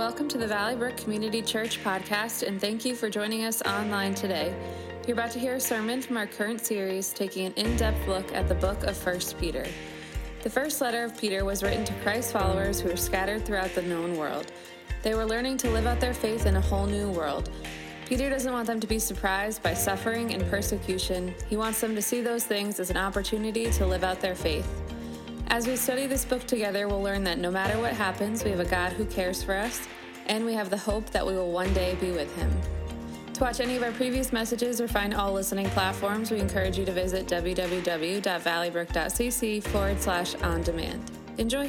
Welcome 0.00 0.28
to 0.28 0.38
the 0.38 0.46
Valley 0.46 0.76
Brook 0.76 0.96
Community 0.96 1.42
Church 1.42 1.84
podcast, 1.84 2.42
and 2.42 2.58
thank 2.58 2.86
you 2.86 2.94
for 2.94 3.10
joining 3.10 3.44
us 3.44 3.60
online 3.60 4.14
today. 4.14 4.54
You're 5.06 5.12
about 5.12 5.30
to 5.32 5.38
hear 5.38 5.56
a 5.56 5.60
sermon 5.60 6.00
from 6.00 6.16
our 6.16 6.26
current 6.26 6.62
series 6.62 7.12
taking 7.12 7.44
an 7.44 7.52
in 7.52 7.76
depth 7.76 8.08
look 8.08 8.34
at 8.34 8.48
the 8.48 8.54
book 8.54 8.82
of 8.84 8.96
1 9.06 9.20
Peter. 9.38 9.66
The 10.42 10.48
first 10.48 10.80
letter 10.80 11.04
of 11.04 11.18
Peter 11.18 11.44
was 11.44 11.62
written 11.62 11.84
to 11.84 11.92
Christ's 12.02 12.32
followers 12.32 12.80
who 12.80 12.88
were 12.88 12.96
scattered 12.96 13.44
throughout 13.44 13.74
the 13.74 13.82
known 13.82 14.16
world. 14.16 14.50
They 15.02 15.14
were 15.14 15.26
learning 15.26 15.58
to 15.58 15.70
live 15.70 15.86
out 15.86 16.00
their 16.00 16.14
faith 16.14 16.46
in 16.46 16.56
a 16.56 16.62
whole 16.62 16.86
new 16.86 17.10
world. 17.10 17.50
Peter 18.06 18.30
doesn't 18.30 18.54
want 18.54 18.68
them 18.68 18.80
to 18.80 18.86
be 18.86 18.98
surprised 18.98 19.62
by 19.62 19.74
suffering 19.74 20.32
and 20.32 20.48
persecution. 20.48 21.34
He 21.50 21.58
wants 21.58 21.78
them 21.78 21.94
to 21.94 22.00
see 22.00 22.22
those 22.22 22.46
things 22.46 22.80
as 22.80 22.88
an 22.88 22.96
opportunity 22.96 23.70
to 23.72 23.84
live 23.84 24.02
out 24.02 24.22
their 24.22 24.34
faith. 24.34 24.66
As 25.50 25.66
we 25.66 25.74
study 25.74 26.06
this 26.06 26.24
book 26.24 26.46
together, 26.46 26.86
we'll 26.86 27.02
learn 27.02 27.24
that 27.24 27.38
no 27.38 27.50
matter 27.50 27.76
what 27.80 27.92
happens, 27.92 28.44
we 28.44 28.50
have 28.50 28.60
a 28.60 28.64
God 28.64 28.92
who 28.92 29.04
cares 29.04 29.42
for 29.42 29.54
us, 29.54 29.80
and 30.26 30.46
we 30.46 30.54
have 30.54 30.70
the 30.70 30.76
hope 30.76 31.10
that 31.10 31.26
we 31.26 31.34
will 31.34 31.50
one 31.50 31.74
day 31.74 31.96
be 32.00 32.12
with 32.12 32.32
Him. 32.36 32.48
To 33.32 33.40
watch 33.40 33.58
any 33.58 33.74
of 33.74 33.82
our 33.82 33.90
previous 33.90 34.32
messages 34.32 34.80
or 34.80 34.86
find 34.86 35.12
all 35.12 35.32
listening 35.32 35.68
platforms, 35.70 36.30
we 36.30 36.38
encourage 36.38 36.78
you 36.78 36.84
to 36.84 36.92
visit 36.92 37.26
www.valleybrook.cc 37.26 39.62
forward 39.64 40.00
slash 40.00 40.36
on 40.36 40.62
demand. 40.62 41.10
Enjoy. 41.38 41.68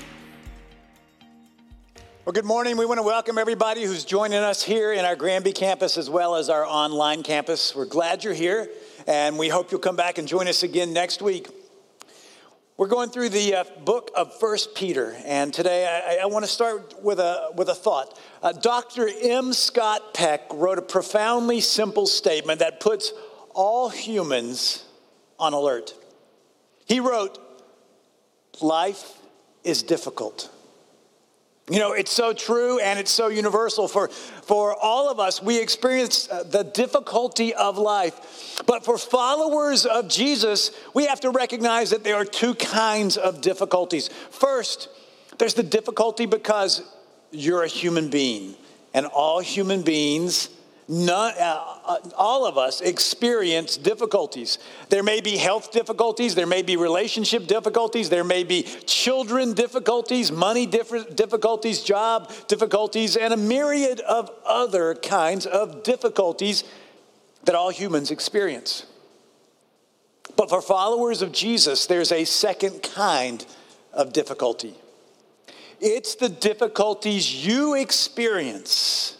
Well, 2.23 2.33
good 2.33 2.45
morning. 2.45 2.77
We 2.77 2.85
want 2.85 2.99
to 2.99 3.03
welcome 3.03 3.39
everybody 3.39 3.83
who's 3.83 4.05
joining 4.05 4.37
us 4.37 4.61
here 4.61 4.93
in 4.93 5.05
our 5.05 5.15
Granby 5.15 5.53
campus 5.53 5.97
as 5.97 6.07
well 6.07 6.35
as 6.35 6.51
our 6.51 6.65
online 6.65 7.23
campus. 7.23 7.75
We're 7.75 7.85
glad 7.85 8.23
you're 8.23 8.35
here, 8.35 8.69
and 9.07 9.39
we 9.39 9.49
hope 9.49 9.71
you'll 9.71 9.81
come 9.81 9.95
back 9.95 10.19
and 10.19 10.27
join 10.27 10.47
us 10.47 10.61
again 10.61 10.93
next 10.93 11.23
week. 11.23 11.47
We're 12.81 12.87
going 12.87 13.11
through 13.11 13.29
the 13.29 13.57
uh, 13.57 13.63
book 13.85 14.09
of 14.15 14.33
First 14.39 14.73
Peter, 14.73 15.15
and 15.23 15.53
today 15.53 15.85
I, 15.85 16.23
I 16.23 16.25
want 16.25 16.45
to 16.45 16.51
start 16.51 16.95
with 17.03 17.19
a, 17.19 17.51
with 17.55 17.69
a 17.69 17.75
thought. 17.75 18.19
Uh, 18.41 18.53
Dr. 18.53 19.07
M. 19.21 19.53
Scott 19.53 20.15
Peck 20.15 20.41
wrote 20.51 20.79
a 20.79 20.81
profoundly 20.81 21.61
simple 21.61 22.07
statement 22.07 22.57
that 22.57 22.79
puts 22.79 23.13
all 23.53 23.89
humans 23.89 24.83
on 25.37 25.53
alert. 25.53 25.93
He 26.87 26.99
wrote, 26.99 27.37
Life 28.61 29.13
is 29.63 29.83
difficult. 29.83 30.49
You 31.69 31.79
know, 31.79 31.93
it's 31.93 32.11
so 32.11 32.33
true 32.33 32.79
and 32.79 32.99
it's 32.99 33.11
so 33.11 33.27
universal 33.27 33.87
for, 33.87 34.09
for 34.09 34.75
all 34.75 35.09
of 35.09 35.19
us. 35.19 35.41
We 35.41 35.61
experience 35.61 36.29
uh, 36.29 36.43
the 36.43 36.63
difficulty 36.63 37.53
of 37.53 37.77
life. 37.77 38.61
But 38.65 38.83
for 38.83 38.97
followers 38.97 39.85
of 39.85 40.09
Jesus, 40.09 40.71
we 40.93 41.05
have 41.05 41.21
to 41.21 41.29
recognize 41.29 41.91
that 41.91 42.03
there 42.03 42.15
are 42.15 42.25
two 42.25 42.55
kinds 42.55 43.15
of 43.15 43.41
difficulties. 43.41 44.09
First, 44.31 44.89
there's 45.37 45.53
the 45.53 45.63
difficulty 45.63 46.25
because 46.25 46.83
you're 47.31 47.63
a 47.63 47.67
human 47.67 48.09
being, 48.09 48.55
and 48.93 49.05
all 49.05 49.39
human 49.39 49.81
beings 49.81 50.49
None, 50.93 51.35
uh, 51.39 51.77
uh, 51.85 51.97
all 52.17 52.45
of 52.45 52.57
us 52.57 52.81
experience 52.81 53.77
difficulties. 53.77 54.59
There 54.89 55.03
may 55.03 55.21
be 55.21 55.37
health 55.37 55.71
difficulties, 55.71 56.35
there 56.35 56.45
may 56.45 56.63
be 56.63 56.75
relationship 56.75 57.47
difficulties, 57.47 58.09
there 58.09 58.25
may 58.25 58.43
be 58.43 58.63
children 58.63 59.53
difficulties, 59.53 60.33
money 60.33 60.65
difficulties, 60.65 61.81
job 61.81 62.29
difficulties, 62.49 63.15
and 63.15 63.33
a 63.33 63.37
myriad 63.37 64.01
of 64.01 64.31
other 64.45 64.95
kinds 64.95 65.45
of 65.45 65.83
difficulties 65.83 66.65
that 67.45 67.55
all 67.55 67.69
humans 67.69 68.11
experience. 68.11 68.85
But 70.35 70.49
for 70.49 70.61
followers 70.61 71.21
of 71.21 71.31
Jesus, 71.31 71.85
there's 71.85 72.11
a 72.11 72.25
second 72.25 72.83
kind 72.83 73.45
of 73.93 74.11
difficulty. 74.11 74.75
It's 75.79 76.15
the 76.15 76.27
difficulties 76.27 77.45
you 77.45 77.75
experience 77.75 79.15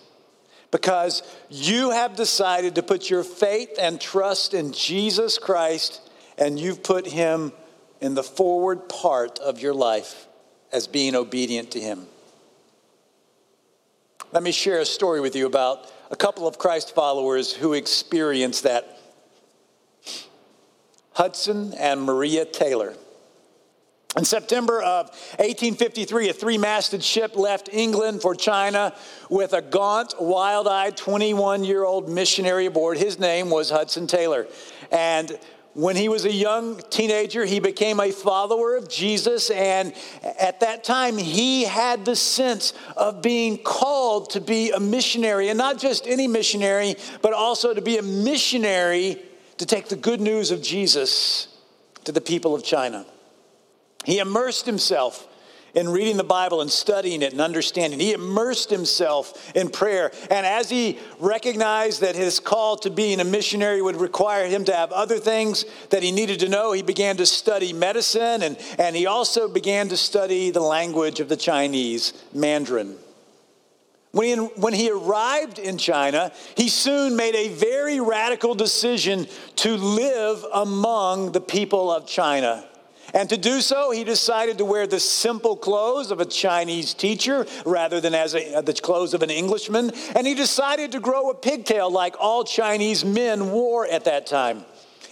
because 0.72 1.22
you 1.50 1.92
have 1.92 2.16
decided 2.16 2.76
to 2.76 2.84
put 2.84 3.10
your 3.10 3.24
faith 3.24 3.78
and 3.80 4.00
trust 4.00 4.54
in 4.54 4.72
Jesus 4.72 5.38
Christ 5.38 6.10
and 6.38 6.60
you've 6.60 6.82
put 6.82 7.06
him 7.06 7.52
in 8.00 8.16
the 8.16 8.24
forward 8.24 8.90
part 8.90 9.38
of 9.40 9.62
your 9.62 9.74
life 9.74 10.28
as 10.72 10.88
being 10.88 11.14
obedient 11.14 11.72
to 11.72 11.80
him. 11.80 12.08
Let 14.32 14.44
me 14.44 14.54
share 14.54 14.80
a 14.80 14.86
story 14.86 15.20
with 15.20 15.36
you 15.36 15.46
about 15.46 15.92
a 16.10 16.16
couple 16.16 16.48
of 16.48 16.58
Christ 16.58 16.96
followers 16.96 17.52
who 17.52 17.74
experienced 17.74 18.64
that. 18.64 18.98
Hudson 21.14 21.74
and 21.74 22.02
Maria 22.02 22.46
Taylor. 22.46 22.96
In 24.18 24.26
September 24.26 24.82
of 24.82 25.08
1853, 25.40 26.30
a 26.30 26.34
three 26.34 26.58
masted 26.58 27.02
ship 27.02 27.38
left 27.38 27.70
England 27.72 28.22
for 28.22 28.36
China 28.36 28.94
with 29.30 29.54
a 29.54 29.62
gaunt, 29.62 30.16
wild 30.20 30.68
eyed 30.68 30.98
21 30.98 31.64
year 31.64 31.86
old 31.86 32.10
missionary 32.10 32.66
aboard. 32.66 32.98
His 32.98 33.20
name 33.20 33.50
was 33.50 33.70
Hudson 33.70 34.08
Taylor. 34.08 34.48
And 34.92 35.40
when 35.74 35.96
he 35.96 36.10
was 36.10 36.26
a 36.26 36.32
young 36.32 36.82
teenager, 36.90 37.46
he 37.46 37.62
became 37.62 38.02
a 38.02 38.12
follower 38.12 38.76
of 38.76 38.90
Jesus. 38.90 39.50
And 39.50 39.94
at 40.24 40.60
that 40.60 40.84
time, 40.84 41.18
he 41.18 41.64
had 41.64 42.04
the 42.04 42.18
sense 42.18 42.74
of 42.98 43.22
being 43.22 43.60
called 43.60 44.32
to 44.32 44.42
be 44.42 44.72
a 44.72 44.80
missionary. 44.82 45.48
And 45.48 45.58
not 45.58 45.80
just 45.80 46.06
any 46.06 46.28
missionary, 46.28 46.96
but 47.22 47.32
also 47.32 47.74
to 47.74 47.82
be 47.82 47.98
a 47.98 48.04
missionary 48.04 49.22
to 49.58 49.66
take 49.66 49.88
the 49.88 49.96
good 49.96 50.20
news 50.20 50.52
of 50.52 50.62
Jesus 50.62 51.48
to 52.04 52.12
the 52.12 52.20
people 52.20 52.54
of 52.54 52.66
China. 52.66 53.06
He 54.06 54.20
immersed 54.20 54.66
himself 54.66 55.28
in 55.74 55.90
reading 55.90 56.18
the 56.18 56.24
Bible 56.24 56.62
and 56.62 56.70
studying 56.70 57.22
it 57.22 57.32
and 57.32 57.42
understanding. 57.42 58.00
He 58.00 58.14
immersed 58.14 58.70
himself 58.70 59.56
in 59.56 59.70
prayer. 59.70 60.12
And 60.30 60.46
as 60.46 60.70
he 60.70 61.00
recognized 61.20 62.02
that 62.02 62.16
his 62.16 62.40
call 62.40 62.78
to 62.78 62.90
being 62.90 63.20
a 63.20 63.24
missionary 63.24 63.82
would 63.82 63.96
require 63.96 64.48
him 64.48 64.66
to 64.66 64.76
have 64.76 64.92
other 64.92 65.18
things 65.18 65.66
that 65.90 66.04
he 66.04 66.12
needed 66.12 66.40
to 66.42 66.50
know, 66.50 66.72
he 66.72 66.82
began 66.82 67.18
to 67.18 67.26
study 67.26 67.74
medicine 67.74 68.44
and, 68.44 68.58
and 68.78 68.96
he 68.96 69.06
also 69.06 69.48
began 69.48 69.88
to 69.90 69.98
study 69.98 70.52
the 70.52 70.62
language 70.62 71.20
of 71.20 71.30
the 71.30 71.38
Chinese, 71.38 72.14
Mandarin. 72.34 72.98
When 74.12 74.28
he, 74.28 74.36
when 74.36 74.74
he 74.74 74.92
arrived 74.92 75.58
in 75.58 75.78
China, 75.78 76.34
he 76.58 76.68
soon 76.68 77.16
made 77.16 77.34
a 77.34 77.48
very 77.48 78.02
radical 78.02 78.56
decision 78.56 79.26
to 79.58 79.78
live 79.78 80.46
among 80.54 81.32
the 81.32 81.40
people 81.40 81.90
of 81.90 82.06
China. 82.06 82.66
And 83.14 83.30
to 83.30 83.38
do 83.38 83.62
so, 83.62 83.92
he 83.92 84.04
decided 84.04 84.58
to 84.60 84.66
wear 84.66 84.88
the 84.88 85.00
simple 85.00 85.58
clothes 85.58 86.12
of 86.12 86.22
a 86.22 86.26
Chinese 86.26 86.94
teacher 86.94 87.46
rather 87.66 88.00
than 88.00 88.16
as 88.16 88.36
a, 88.36 88.58
uh, 88.58 88.62
the 88.62 88.74
clothes 88.74 89.14
of 89.14 89.22
an 89.22 89.30
Englishman. 89.30 89.92
And 90.16 90.26
he 90.26 90.34
decided 90.34 90.94
to 90.94 91.00
grow 91.00 91.30
a 91.30 91.36
pigtail 91.36 91.92
like 91.92 92.16
all 92.20 92.44
Chinese 92.44 93.04
men 93.04 93.52
wore 93.52 93.86
at 93.86 94.06
that 94.06 94.28
time. 94.28 94.66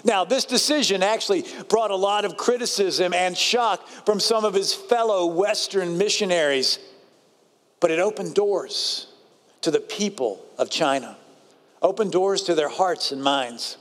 Now, 0.03 0.23
this 0.23 0.45
decision 0.45 1.03
actually 1.03 1.43
brought 1.67 1.91
a 1.91 1.95
lot 1.95 2.23
of 2.23 2.37
criticism 2.37 3.13
and 3.13 3.37
shock 3.37 3.85
from 4.05 4.19
some 4.19 4.45
of 4.45 4.53
his 4.53 4.73
fellow 4.73 5.25
Western 5.25 5.97
missionaries, 5.97 6.79
but 7.81 7.91
it 7.91 7.99
opened 7.99 8.33
doors 8.33 9.07
to 9.61 9.71
the 9.71 9.79
people 9.81 10.45
of 10.57 10.69
China, 10.69 11.17
opened 11.81 12.13
doors 12.13 12.43
to 12.43 12.55
their 12.55 12.69
hearts 12.69 13.11
and 13.11 13.21
minds. 13.21 13.77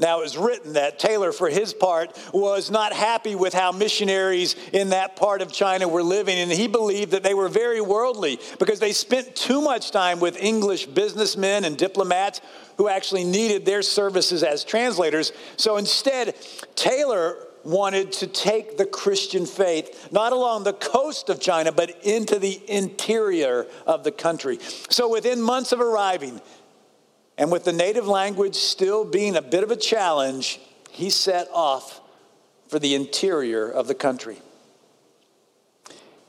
Now, 0.00 0.18
it 0.18 0.22
was 0.22 0.36
written 0.36 0.72
that 0.72 0.98
Taylor, 0.98 1.30
for 1.30 1.48
his 1.48 1.72
part, 1.72 2.18
was 2.32 2.68
not 2.70 2.92
happy 2.92 3.36
with 3.36 3.54
how 3.54 3.70
missionaries 3.70 4.56
in 4.72 4.90
that 4.90 5.14
part 5.14 5.40
of 5.40 5.52
China 5.52 5.86
were 5.86 6.02
living, 6.02 6.36
and 6.36 6.50
he 6.50 6.66
believed 6.66 7.12
that 7.12 7.22
they 7.22 7.34
were 7.34 7.48
very 7.48 7.80
worldly 7.80 8.40
because 8.58 8.80
they 8.80 8.92
spent 8.92 9.36
too 9.36 9.60
much 9.60 9.92
time 9.92 10.18
with 10.18 10.36
English 10.36 10.86
businessmen 10.86 11.64
and 11.64 11.78
diplomats 11.78 12.40
who 12.76 12.88
actually 12.88 13.22
needed 13.22 13.64
their 13.64 13.82
services 13.82 14.42
as 14.42 14.64
translators. 14.64 15.32
So 15.56 15.76
instead, 15.76 16.34
Taylor 16.74 17.36
wanted 17.62 18.12
to 18.12 18.26
take 18.26 18.76
the 18.76 18.84
Christian 18.84 19.46
faith 19.46 20.08
not 20.12 20.32
along 20.32 20.64
the 20.64 20.72
coast 20.72 21.30
of 21.30 21.40
China, 21.40 21.72
but 21.72 22.04
into 22.04 22.38
the 22.38 22.60
interior 22.68 23.66
of 23.86 24.04
the 24.04 24.12
country. 24.12 24.58
So 24.90 25.08
within 25.08 25.40
months 25.40 25.72
of 25.72 25.80
arriving, 25.80 26.40
and 27.36 27.50
with 27.50 27.64
the 27.64 27.72
native 27.72 28.06
language 28.06 28.54
still 28.54 29.04
being 29.04 29.36
a 29.36 29.42
bit 29.42 29.64
of 29.64 29.70
a 29.70 29.76
challenge, 29.76 30.60
he 30.90 31.10
set 31.10 31.48
off 31.52 32.00
for 32.68 32.78
the 32.78 32.94
interior 32.94 33.68
of 33.68 33.88
the 33.88 33.94
country. 33.94 34.38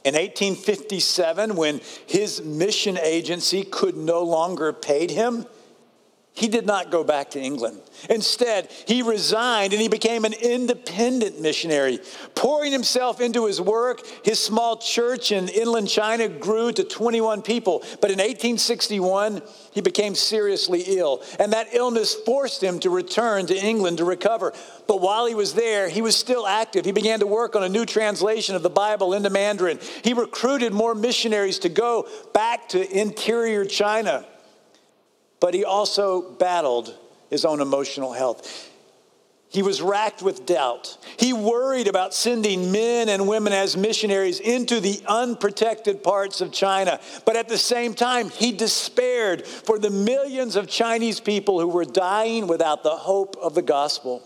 In 0.04 0.14
1857, 0.14 1.56
when 1.56 1.82
his 2.06 2.44
mission 2.44 2.98
agency 2.98 3.64
could 3.64 3.98
no 3.98 4.22
longer 4.22 4.72
pay 4.72 5.12
him, 5.12 5.46
he 6.36 6.50
did 6.50 6.66
not 6.66 6.92
go 6.92 7.06
back 7.06 7.32
to 7.32 7.40
England. 7.40 7.80
Instead, 8.10 8.70
he 8.86 9.02
resigned 9.02 9.72
and 9.72 9.82
he 9.82 9.88
became 9.88 10.26
an 10.26 10.34
independent 10.34 11.40
missionary. 11.40 12.00
Pouring 12.36 12.74
himself 12.74 13.22
into 13.22 13.46
his 13.46 13.62
work, 13.62 14.06
his 14.26 14.38
small 14.38 14.76
church 14.76 15.32
in 15.32 15.48
inland 15.48 15.88
China 15.88 16.28
grew 16.28 16.74
to 16.74 16.84
21 16.84 17.42
people. 17.42 17.80
But 18.02 18.12
in 18.12 18.18
1861, 18.18 19.42
he 19.72 19.80
became 19.80 20.14
seriously 20.14 20.84
ill, 20.88 21.24
and 21.40 21.54
that 21.54 21.74
illness 21.74 22.14
forced 22.14 22.62
him 22.62 22.80
to 22.82 22.90
return 22.90 23.46
to 23.46 23.56
England 23.56 24.00
to 24.00 24.06
recover. 24.06 24.54
But 24.88 25.00
while 25.00 25.28
he 25.28 25.36
was 25.36 25.54
there, 25.54 25.88
he 25.88 26.02
was 26.02 26.18
still 26.18 26.46
active. 26.46 26.84
He 26.84 26.92
began 26.92 27.22
to 27.22 27.28
work 27.28 27.56
on 27.56 27.64
a 27.64 27.70
new 27.70 27.86
translation 27.86 28.56
of 28.56 28.62
the 28.62 28.70
Bible 28.70 29.14
into 29.14 29.30
Mandarin. 29.30 29.80
He 30.04 30.12
recruited 30.12 30.74
more 30.74 30.96
missionaries 30.96 31.60
to 31.60 31.70
go 31.70 32.10
back 32.34 32.68
to 32.70 33.00
interior 33.00 33.64
China 33.64 34.26
but 35.46 35.54
he 35.54 35.64
also 35.64 36.24
battled 36.24 36.98
his 37.30 37.46
own 37.46 37.62
emotional 37.62 38.14
health. 38.14 38.68
He 39.48 39.62
was 39.62 39.80
racked 39.80 40.24
with 40.24 40.48
doubt. 40.48 40.98
He 41.20 41.34
worried 41.34 41.88
about 41.88 42.16
sending 42.16 42.72
men 42.72 43.10
and 43.10 43.28
women 43.28 43.54
as 43.54 43.78
missionaries 43.78 44.40
into 44.40 44.80
the 44.80 45.00
unprotected 45.08 46.02
parts 46.02 46.42
of 46.42 46.52
China. 46.52 47.00
But 47.28 47.36
at 47.36 47.48
the 47.48 47.60
same 47.60 47.94
time, 47.94 48.32
he 48.32 48.54
despaired 48.54 49.46
for 49.46 49.78
the 49.78 49.92
millions 49.92 50.56
of 50.56 50.68
Chinese 50.68 51.20
people 51.20 51.60
who 51.60 51.68
were 51.68 51.86
dying 51.86 52.48
without 52.48 52.82
the 52.82 52.96
hope 52.96 53.38
of 53.40 53.54
the 53.54 53.62
gospel. 53.62 54.24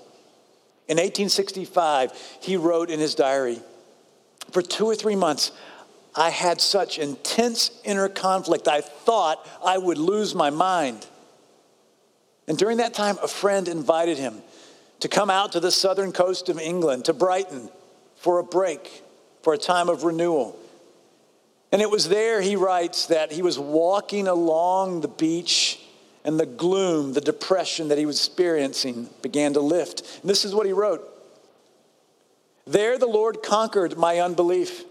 In 0.87 0.95
1865, 0.95 2.13
he 2.39 2.55
wrote 2.55 2.89
in 2.89 3.01
his 3.01 3.13
diary 3.13 3.59
For 4.53 4.61
two 4.61 4.85
or 4.85 4.95
three 4.95 5.17
months, 5.17 5.51
I 6.15 6.29
had 6.29 6.59
such 6.59 6.97
intense 6.97 7.71
inner 7.83 8.09
conflict, 8.09 8.67
I 8.67 8.81
thought 8.81 9.47
I 9.63 9.77
would 9.77 9.97
lose 9.97 10.33
my 10.33 10.49
mind. 10.49 11.05
And 12.47 12.57
during 12.57 12.77
that 12.77 12.93
time, 12.93 13.17
a 13.21 13.27
friend 13.27 13.67
invited 13.67 14.17
him 14.17 14.41
to 15.01 15.07
come 15.07 15.29
out 15.29 15.51
to 15.53 15.59
the 15.59 15.71
southern 15.71 16.11
coast 16.11 16.49
of 16.49 16.59
England, 16.59 17.05
to 17.05 17.13
Brighton, 17.13 17.69
for 18.15 18.39
a 18.39 18.43
break, 18.43 19.03
for 19.43 19.53
a 19.53 19.57
time 19.57 19.87
of 19.87 20.03
renewal. 20.03 20.57
And 21.71 21.81
it 21.81 21.89
was 21.89 22.09
there, 22.09 22.41
he 22.41 22.55
writes, 22.55 23.05
that 23.07 23.31
he 23.31 23.41
was 23.41 23.59
walking 23.59 24.27
along 24.27 25.01
the 25.01 25.07
beach 25.07 25.79
and 26.25 26.39
the 26.39 26.45
gloom, 26.45 27.13
the 27.13 27.21
depression 27.21 27.89
that 27.89 27.97
he 27.97 28.05
was 28.05 28.17
experiencing 28.17 29.09
began 29.21 29.53
to 29.53 29.61
lift. 29.61 30.19
And 30.21 30.29
this 30.29 30.43
is 30.43 30.53
what 30.53 30.65
he 30.65 30.73
wrote 30.73 31.07
There 32.65 32.97
the 32.97 33.07
Lord 33.07 33.43
conquered 33.43 33.97
my 33.97 34.19
unbelief. 34.19 34.83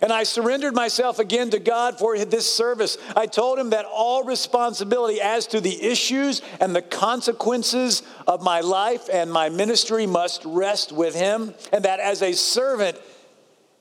And 0.00 0.12
I 0.12 0.22
surrendered 0.22 0.74
myself 0.74 1.18
again 1.18 1.50
to 1.50 1.58
God 1.58 1.98
for 1.98 2.16
this 2.24 2.52
service. 2.52 2.96
I 3.14 3.26
told 3.26 3.58
him 3.58 3.70
that 3.70 3.84
all 3.84 4.24
responsibility 4.24 5.20
as 5.20 5.46
to 5.48 5.60
the 5.60 5.82
issues 5.82 6.40
and 6.60 6.74
the 6.74 6.80
consequences 6.80 8.02
of 8.26 8.42
my 8.42 8.60
life 8.60 9.08
and 9.12 9.30
my 9.30 9.50
ministry 9.50 10.06
must 10.06 10.44
rest 10.46 10.92
with 10.92 11.14
him, 11.14 11.54
and 11.72 11.84
that 11.84 12.00
as 12.00 12.22
a 12.22 12.32
servant, 12.32 12.98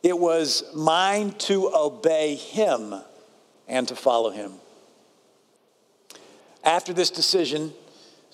it 0.03 0.17
was 0.17 0.63
mine 0.75 1.31
to 1.31 1.71
obey 1.73 2.35
him 2.35 2.95
and 3.67 3.87
to 3.87 3.95
follow 3.95 4.31
him. 4.31 4.53
After 6.63 6.91
this 6.91 7.09
decision, 7.09 7.73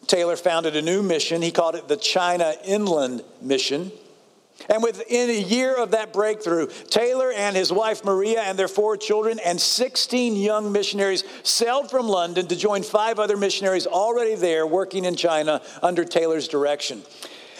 Taylor 0.08 0.36
founded 0.36 0.76
a 0.76 0.82
new 0.82 1.04
mission. 1.04 1.42
He 1.42 1.52
called 1.52 1.76
it 1.76 1.88
the 1.88 1.98
China 1.98 2.56
Inland 2.66 3.24
Mission. 3.42 3.92
And 4.70 4.84
within 4.84 5.30
a 5.30 5.40
year 5.40 5.76
of 5.76 5.92
that 5.92 6.12
breakthrough, 6.12 6.68
Taylor 6.90 7.32
and 7.32 7.56
his 7.56 7.72
wife 7.72 8.04
Maria 8.04 8.42
and 8.42 8.58
their 8.58 8.68
four 8.68 8.98
children 8.98 9.40
and 9.44 9.60
16 9.60 10.36
young 10.36 10.72
missionaries 10.72 11.24
sailed 11.44 11.90
from 11.90 12.08
London 12.08 12.48
to 12.48 12.56
join 12.56 12.84
five 12.84 13.20
other 13.20 13.38
missionaries 13.38 13.88
already 13.88 14.36
there 14.36 14.66
working 14.66 15.06
in 15.06 15.16
China 15.16 15.62
under 15.82 16.04
Taylor's 16.04 16.48
direction. 16.48 17.04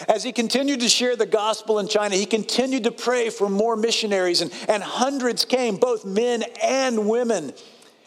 As 0.06 0.22
he 0.22 0.32
continued 0.32 0.80
to 0.80 0.88
share 0.88 1.16
the 1.16 1.26
gospel 1.26 1.78
in 1.78 1.88
China, 1.88 2.14
he 2.14 2.26
continued 2.26 2.84
to 2.84 2.92
pray 2.92 3.30
for 3.30 3.48
more 3.48 3.74
missionaries, 3.74 4.40
and, 4.40 4.52
and 4.68 4.82
hundreds 4.82 5.44
came, 5.44 5.76
both 5.76 6.04
men 6.04 6.44
and 6.62 7.08
women. 7.08 7.52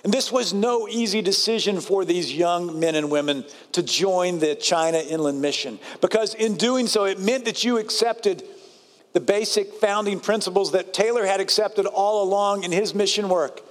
And 0.03 0.13
this 0.13 0.31
was 0.31 0.53
no 0.53 0.87
easy 0.87 1.21
decision 1.21 1.81
for 1.81 2.05
these 2.05 2.33
young 2.33 2.79
men 2.79 2.95
and 2.95 3.11
women 3.11 3.45
to 3.73 3.83
join 3.83 4.39
the 4.39 4.55
China 4.55 4.99
Inland 4.99 5.41
Mission, 5.41 5.79
because 5.99 6.33
in 6.33 6.55
doing 6.55 6.87
so, 6.87 7.05
it 7.05 7.19
meant 7.19 7.45
that 7.45 7.63
you 7.63 7.77
accepted 7.77 8.43
the 9.13 9.19
basic 9.19 9.73
founding 9.75 10.19
principles 10.19 10.71
that 10.71 10.93
Taylor 10.93 11.25
had 11.25 11.39
accepted 11.39 11.85
all 11.85 12.23
along 12.23 12.63
in 12.63 12.71
his 12.71 12.95
mission 12.95 13.29
work. 13.29 13.61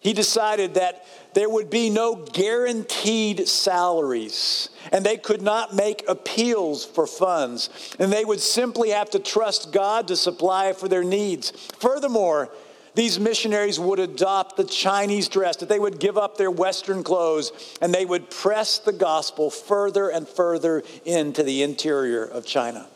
He 0.00 0.12
decided 0.12 0.74
that 0.74 1.04
there 1.34 1.50
would 1.50 1.70
be 1.70 1.90
no 1.90 2.14
guaranteed 2.14 3.48
salaries, 3.48 4.70
and 4.92 5.04
they 5.04 5.16
could 5.16 5.42
not 5.42 5.74
make 5.74 6.04
appeals 6.08 6.84
for 6.84 7.06
funds, 7.06 7.68
and 7.98 8.12
they 8.12 8.24
would 8.24 8.40
simply 8.40 8.90
have 8.90 9.10
to 9.10 9.18
trust 9.18 9.72
God 9.72 10.08
to 10.08 10.16
supply 10.16 10.72
for 10.72 10.86
their 10.86 11.02
needs. 11.02 11.50
Furthermore, 11.80 12.50
these 12.94 13.18
missionaries 13.18 13.78
would 13.78 13.98
adopt 13.98 14.56
the 14.56 14.64
Chinese 14.64 15.28
dress, 15.28 15.56
that 15.56 15.68
they 15.68 15.78
would 15.78 16.00
give 16.00 16.16
up 16.16 16.36
their 16.36 16.50
Western 16.50 17.02
clothes, 17.02 17.52
and 17.80 17.92
they 17.92 18.04
would 18.04 18.30
press 18.30 18.78
the 18.78 18.92
gospel 18.92 19.50
further 19.50 20.08
and 20.08 20.28
further 20.28 20.82
into 21.04 21.42
the 21.42 21.62
interior 21.62 22.24
of 22.24 22.46
China. 22.46 22.86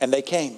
And 0.00 0.12
they 0.12 0.22
came. 0.22 0.56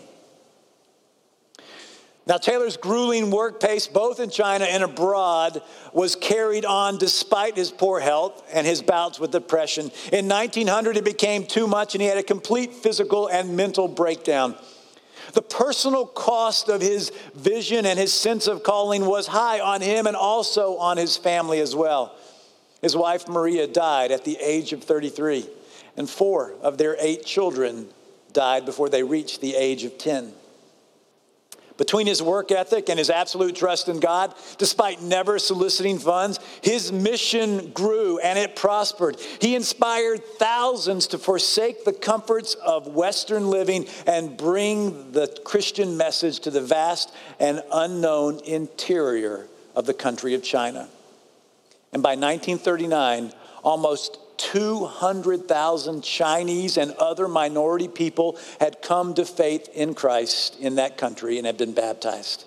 Now, 2.29 2.37
Taylor's 2.37 2.77
grueling 2.77 3.31
work 3.31 3.59
pace, 3.59 3.87
both 3.87 4.21
in 4.21 4.29
China 4.29 4.67
and 4.67 4.85
abroad, 4.85 5.63
was 5.95 6.15
carried 6.15 6.67
on 6.67 6.99
despite 6.99 7.57
his 7.57 7.71
poor 7.71 8.01
health 8.01 8.47
and 8.53 8.67
his 8.67 8.83
bouts 8.83 9.19
with 9.19 9.31
depression. 9.31 9.91
In 10.13 10.29
1900, 10.29 10.99
it 10.99 11.07
became 11.07 11.47
too 11.47 11.67
much, 11.67 11.95
and 11.95 12.03
he 12.03 12.09
had 12.09 12.19
a 12.19 12.23
complete 12.23 12.75
physical 12.75 13.29
and 13.29 13.57
mental 13.57 13.89
breakdown. 13.89 14.57
The 15.33 15.41
personal 15.41 16.05
cost 16.05 16.69
of 16.69 16.83
his 16.83 17.13
vision 17.35 17.87
and 17.87 17.99
his 17.99 18.13
sense 18.13 18.47
of 18.47 18.63
calling 18.63 19.07
was 19.07 19.27
high 19.27 19.61
on 19.61 19.81
him 19.81 20.07
and 20.07 20.17
also 20.17 20.77
on 20.77 20.99
his 20.99 21.17
family 21.17 21.61
as 21.61 21.75
well. 21.75 22.15
His 22.83 22.95
wife, 22.95 23.27
Maria, 23.27 23.67
died 23.67 24.13
at 24.13 24.25
the 24.25 24.37
age 24.37 24.75
of 24.75 24.85
33, 24.85 25.49
and 25.97 26.09
four 26.09 26.53
of 26.61 26.77
their 26.77 26.95
eight 27.01 27.25
children 27.25 27.89
died 28.33 28.65
before 28.65 28.89
they 28.89 29.03
reached 29.03 29.41
the 29.41 29.55
age 29.55 29.85
of 29.85 29.99
10. 29.99 30.33
Between 31.79 32.09
his 32.09 32.21
work 32.21 32.51
ethic 32.51 32.89
and 32.89 32.99
his 32.99 33.09
absolute 33.09 33.55
trust 33.55 33.89
in 33.89 34.01
God, 34.01 34.35
despite 34.59 35.01
never 35.01 35.39
soliciting 35.39 36.01
funds, 36.01 36.41
his 36.61 36.91
mission 36.91 37.71
grew 37.71 38.19
and 38.19 38.37
it 38.37 38.57
prospered. 38.57 39.17
He 39.41 39.55
inspired 39.55 40.25
thousands 40.25 41.07
to 41.09 41.19
forsake 41.19 41.85
the 41.85 41.93
comforts 41.93 42.55
of 42.55 42.89
Western 42.89 43.49
living 43.49 43.87
and 44.09 44.37
bring 44.37 45.13
the 45.13 45.29
Christian 45.45 45.97
message 45.97 46.41
to 46.41 46.51
the 46.51 46.61
vast 46.61 47.15
and 47.39 47.63
unknown 47.73 48.41
interior 48.45 49.47
of 49.77 49.87
the 49.87 49.95
country 49.95 50.35
of 50.35 50.43
China. 50.43 50.89
And 51.93 52.03
by 52.03 52.17
1939, 52.17 53.33
almost 53.63 54.19
200,000 54.39 56.03
Chinese 56.03 56.77
and 56.77 56.93
other 56.93 57.29
minority 57.29 57.89
people 57.89 58.39
had 58.61 58.81
come 58.81 59.15
to 59.15 59.25
faith 59.25 59.69
in 59.75 59.95
Christ 59.95 60.57
in 60.59 60.77
that 60.77 60.97
country 60.97 61.39
and 61.39 61.47
had 61.47 61.59
been 61.59 61.75
baptized. 61.75 62.45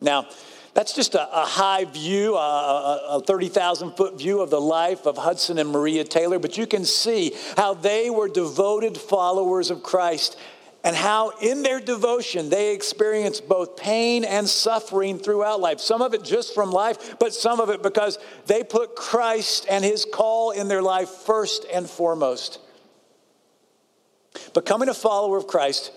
Now, 0.00 0.28
that's 0.74 0.92
just 0.92 1.14
a, 1.14 1.22
a 1.22 1.46
high 1.46 1.84
view, 1.84 2.34
a, 2.34 3.06
a 3.08 3.20
30,000 3.20 3.96
foot 3.96 4.18
view 4.18 4.40
of 4.40 4.50
the 4.50 4.60
life 4.60 5.06
of 5.06 5.16
Hudson 5.16 5.58
and 5.58 5.70
Maria 5.70 6.04
Taylor, 6.04 6.38
but 6.38 6.58
you 6.58 6.66
can 6.66 6.84
see 6.84 7.32
how 7.56 7.74
they 7.74 8.10
were 8.10 8.28
devoted 8.28 8.98
followers 8.98 9.70
of 9.70 9.82
Christ 9.82 10.36
and 10.84 10.94
how 10.94 11.30
in 11.40 11.62
their 11.62 11.80
devotion 11.80 12.50
they 12.50 12.74
experience 12.74 13.40
both 13.40 13.76
pain 13.76 14.22
and 14.22 14.46
suffering 14.46 15.18
throughout 15.18 15.58
life. 15.58 15.80
Some 15.80 16.02
of 16.02 16.12
it 16.12 16.22
just 16.22 16.54
from 16.54 16.70
life, 16.70 17.18
but 17.18 17.32
some 17.32 17.58
of 17.58 17.70
it 17.70 17.82
because 17.82 18.18
they 18.46 18.62
put 18.62 18.94
Christ 18.94 19.66
and 19.68 19.82
his 19.82 20.04
call 20.04 20.50
in 20.50 20.68
their 20.68 20.82
life 20.82 21.08
first 21.08 21.64
and 21.72 21.88
foremost. 21.88 22.60
Becoming 24.52 24.90
a 24.90 24.94
follower 24.94 25.38
of 25.38 25.46
Christ 25.46 25.90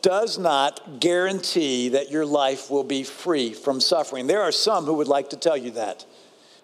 does 0.00 0.38
not 0.38 1.00
guarantee 1.00 1.90
that 1.90 2.10
your 2.10 2.24
life 2.24 2.70
will 2.70 2.84
be 2.84 3.04
free 3.04 3.52
from 3.52 3.80
suffering. 3.80 4.26
There 4.26 4.42
are 4.42 4.52
some 4.52 4.86
who 4.86 4.94
would 4.94 5.08
like 5.08 5.30
to 5.30 5.36
tell 5.36 5.56
you 5.56 5.72
that. 5.72 6.06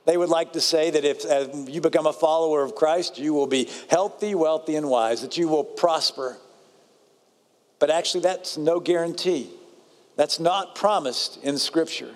They 0.06 0.16
would 0.16 0.30
like 0.30 0.54
to 0.54 0.60
say 0.60 0.90
that 0.90 1.04
if 1.04 1.24
you 1.68 1.82
become 1.82 2.06
a 2.06 2.14
follower 2.14 2.62
of 2.62 2.74
Christ, 2.74 3.18
you 3.18 3.34
will 3.34 3.46
be 3.46 3.68
healthy, 3.90 4.34
wealthy, 4.34 4.76
and 4.76 4.88
wise, 4.88 5.20
that 5.20 5.36
you 5.36 5.48
will 5.48 5.64
prosper. 5.64 6.38
But 7.78 7.90
actually, 7.90 8.22
that's 8.22 8.56
no 8.56 8.80
guarantee. 8.80 9.50
That's 10.16 10.40
not 10.40 10.74
promised 10.74 11.38
in 11.42 11.58
Scripture. 11.58 12.12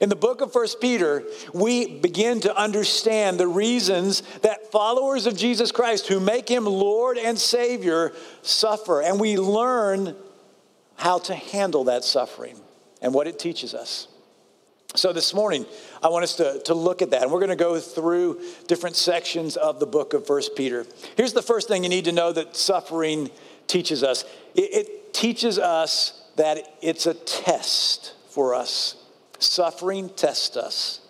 In 0.00 0.08
the 0.08 0.16
book 0.16 0.40
of 0.40 0.52
First 0.52 0.80
Peter, 0.80 1.24
we 1.52 1.98
begin 1.98 2.40
to 2.42 2.56
understand 2.56 3.40
the 3.40 3.48
reasons 3.48 4.22
that 4.42 4.70
followers 4.70 5.26
of 5.26 5.36
Jesus 5.36 5.72
Christ 5.72 6.06
who 6.06 6.20
make 6.20 6.48
him 6.48 6.64
Lord 6.64 7.18
and 7.18 7.38
Savior 7.38 8.12
suffer. 8.42 9.02
And 9.02 9.18
we 9.18 9.36
learn 9.36 10.14
how 10.96 11.18
to 11.18 11.34
handle 11.34 11.84
that 11.84 12.04
suffering 12.04 12.60
and 13.02 13.12
what 13.12 13.26
it 13.26 13.38
teaches 13.38 13.74
us. 13.74 14.06
So 14.96 15.12
this 15.12 15.32
morning, 15.32 15.66
I 16.02 16.08
want 16.08 16.24
us 16.24 16.36
to, 16.36 16.60
to 16.64 16.74
look 16.74 17.00
at 17.00 17.10
that. 17.10 17.22
And 17.22 17.30
we're 17.30 17.38
going 17.38 17.50
to 17.50 17.56
go 17.56 17.78
through 17.78 18.40
different 18.66 18.96
sections 18.96 19.56
of 19.56 19.78
the 19.78 19.86
book 19.86 20.14
of 20.14 20.26
First 20.26 20.56
Peter. 20.56 20.84
Here's 21.16 21.32
the 21.32 21.42
first 21.42 21.68
thing 21.68 21.84
you 21.84 21.88
need 21.88 22.06
to 22.06 22.12
know 22.12 22.32
that 22.32 22.56
suffering 22.56 23.30
teaches 23.70 24.02
us 24.02 24.24
it, 24.54 24.74
it 24.74 25.14
teaches 25.14 25.58
us 25.58 26.22
that 26.36 26.76
it's 26.80 27.06
a 27.06 27.14
test 27.14 28.14
for 28.30 28.54
us. 28.54 28.96
Suffering 29.38 30.10
tests 30.10 30.56
us, 30.56 31.00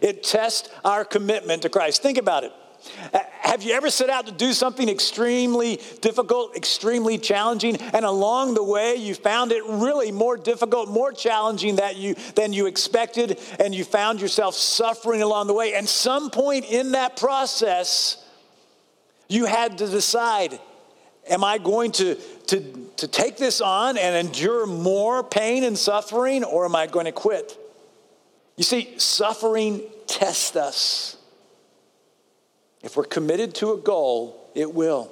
it 0.00 0.22
tests 0.22 0.68
our 0.84 1.04
commitment 1.04 1.62
to 1.62 1.68
Christ. 1.68 2.02
Think 2.02 2.18
about 2.18 2.44
it. 2.44 2.52
Have 3.40 3.62
you 3.62 3.74
ever 3.74 3.90
set 3.90 4.08
out 4.08 4.26
to 4.26 4.32
do 4.32 4.54
something 4.54 4.88
extremely 4.88 5.78
difficult, 6.00 6.56
extremely 6.56 7.18
challenging, 7.18 7.76
and 7.76 8.06
along 8.06 8.54
the 8.54 8.62
way 8.62 8.94
you 8.96 9.14
found 9.14 9.52
it 9.52 9.62
really 9.66 10.10
more 10.10 10.38
difficult, 10.38 10.88
more 10.88 11.12
challenging 11.12 11.76
that 11.76 11.96
you, 11.96 12.14
than 12.36 12.54
you 12.54 12.66
expected, 12.66 13.38
and 13.58 13.74
you 13.74 13.84
found 13.84 14.22
yourself 14.22 14.54
suffering 14.54 15.20
along 15.20 15.46
the 15.46 15.52
way? 15.52 15.74
And 15.74 15.86
some 15.86 16.30
point 16.30 16.64
in 16.70 16.92
that 16.92 17.18
process, 17.18 18.24
you 19.28 19.44
had 19.44 19.76
to 19.78 19.86
decide 19.86 20.58
am 21.30 21.44
I 21.44 21.58
going 21.58 21.92
to, 21.92 22.16
to, 22.48 22.90
to 22.96 23.08
take 23.08 23.38
this 23.38 23.60
on 23.60 23.96
and 23.96 24.26
endure 24.26 24.66
more 24.66 25.22
pain 25.22 25.64
and 25.64 25.78
suffering, 25.78 26.44
or 26.44 26.66
am 26.66 26.76
I 26.76 26.86
going 26.86 27.06
to 27.06 27.12
quit? 27.12 27.56
You 28.56 28.64
see, 28.64 28.98
suffering 28.98 29.82
tests 30.06 30.56
us. 30.56 31.16
If 32.82 32.96
we're 32.96 33.04
committed 33.04 33.54
to 33.56 33.72
a 33.72 33.78
goal, 33.78 34.50
it 34.54 34.74
will. 34.74 35.10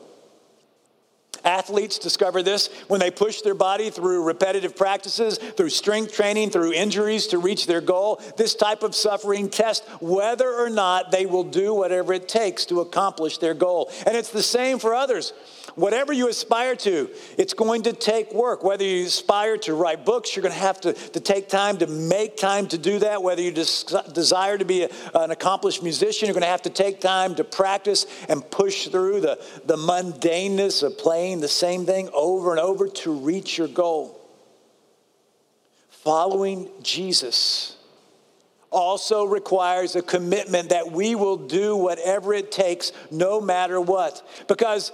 Athletes 1.44 1.98
discover 1.98 2.42
this 2.42 2.68
when 2.88 3.00
they 3.00 3.10
push 3.10 3.42
their 3.42 3.54
body 3.54 3.90
through 3.90 4.25
repetitive 4.25 4.76
practices, 4.76 5.38
through 5.38 5.70
strength 5.70 6.12
training, 6.12 6.50
through 6.50 6.72
injuries 6.72 7.28
to 7.28 7.38
reach 7.38 7.66
their 7.66 7.80
goal. 7.80 8.20
This 8.37 8.54
type 8.54 8.82
of 8.82 8.94
suffering 8.94 9.48
tests 9.48 9.87
whether 10.00 10.52
or 10.52 10.68
not 10.68 11.10
they 11.10 11.26
will 11.26 11.44
do 11.44 11.72
whatever 11.75 12.12
it 12.12 12.28
takes 12.28 12.64
to 12.66 12.80
accomplish 12.80 13.38
their 13.38 13.54
goal. 13.54 13.90
And 14.06 14.16
it's 14.16 14.30
the 14.30 14.42
same 14.42 14.78
for 14.78 14.94
others. 14.94 15.32
Whatever 15.78 16.12
you 16.12 16.28
aspire 16.28 16.75
to, 16.75 17.08
it's 17.37 17.54
going 17.54 17.82
to 17.82 17.92
take 17.92 18.35
work. 18.35 18.64
Whether 18.64 18.82
you 18.82 19.06
aspire 19.06 19.56
to 19.58 19.75
write 19.75 20.04
books, 20.04 20.35
you're 20.35 20.42
going 20.42 20.52
to 20.52 20.58
have 20.58 20.80
to, 20.80 20.92
to 20.92 21.20
take 21.20 21.49
time 21.49 21.78
to 21.78 21.87
make 21.87 22.37
time 22.37 22.66
to 22.68 22.78
do 22.78 22.99
that. 22.99 23.23
Whether 23.23 23.42
you 23.42 23.52
des- 23.52 24.11
desire 24.12 24.58
to 24.58 24.64
be 24.64 24.82
a, 24.82 24.88
an 25.14 25.30
accomplished 25.30 25.85
musician, 25.85 26.26
you're 26.26 26.35
going 26.35 26.42
to 26.42 26.49
have 26.49 26.62
to 26.62 26.70
take 26.70 27.00
time 27.00 27.37
to 27.37 27.44
practice 27.44 28.06
and 28.28 28.42
push 28.50 28.88
through 28.88 29.20
the, 29.20 29.40
the 29.66 29.76
mundaneness 29.76 30.82
of 30.82 30.99
playing 30.99 31.38
the 31.38 31.47
same 31.47 31.87
thing 31.87 32.11
over 32.12 32.50
and 32.50 32.58
over 32.58 32.88
to 32.88 33.12
reach 33.12 33.56
your 33.56 33.68
goal. 33.68 34.20
Following 35.90 36.70
Jesus 36.82 37.76
also 38.70 39.25
requires 39.25 39.94
a 39.94 40.02
commitment 40.02 40.70
that 40.70 40.90
we 40.90 41.14
will 41.14 41.37
do 41.37 41.76
whatever 41.76 42.35
it 42.35 42.50
takes, 42.50 42.90
no 43.12 43.40
matter 43.40 43.80
what. 43.80 44.26
Because 44.49 44.90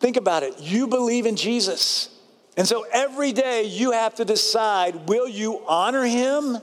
Think 0.00 0.16
about 0.16 0.42
it. 0.42 0.60
You 0.60 0.86
believe 0.86 1.26
in 1.26 1.36
Jesus. 1.36 2.10
And 2.56 2.66
so 2.66 2.86
every 2.92 3.32
day 3.32 3.64
you 3.64 3.92
have 3.92 4.14
to 4.16 4.24
decide 4.24 5.08
will 5.08 5.28
you 5.28 5.62
honor 5.66 6.04
him 6.04 6.58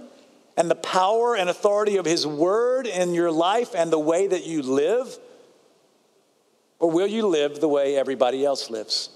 and 0.58 0.70
the 0.70 0.76
power 0.76 1.36
and 1.36 1.50
authority 1.50 1.98
of 1.98 2.06
his 2.06 2.26
word 2.26 2.88
in 2.88 3.14
your 3.14 3.32
life 3.32 3.74
and 3.76 3.92
the 3.92 4.00
way 4.00 4.28
that 4.28 4.46
you 4.46 4.62
live? 4.62 5.18
Or 6.80 6.92
will 6.92 7.08
you 7.08 7.28
live 7.28 7.60
the 7.60 7.68
way 7.68 7.96
everybody 7.96 8.44
else 8.46 8.70
lives? 8.70 9.10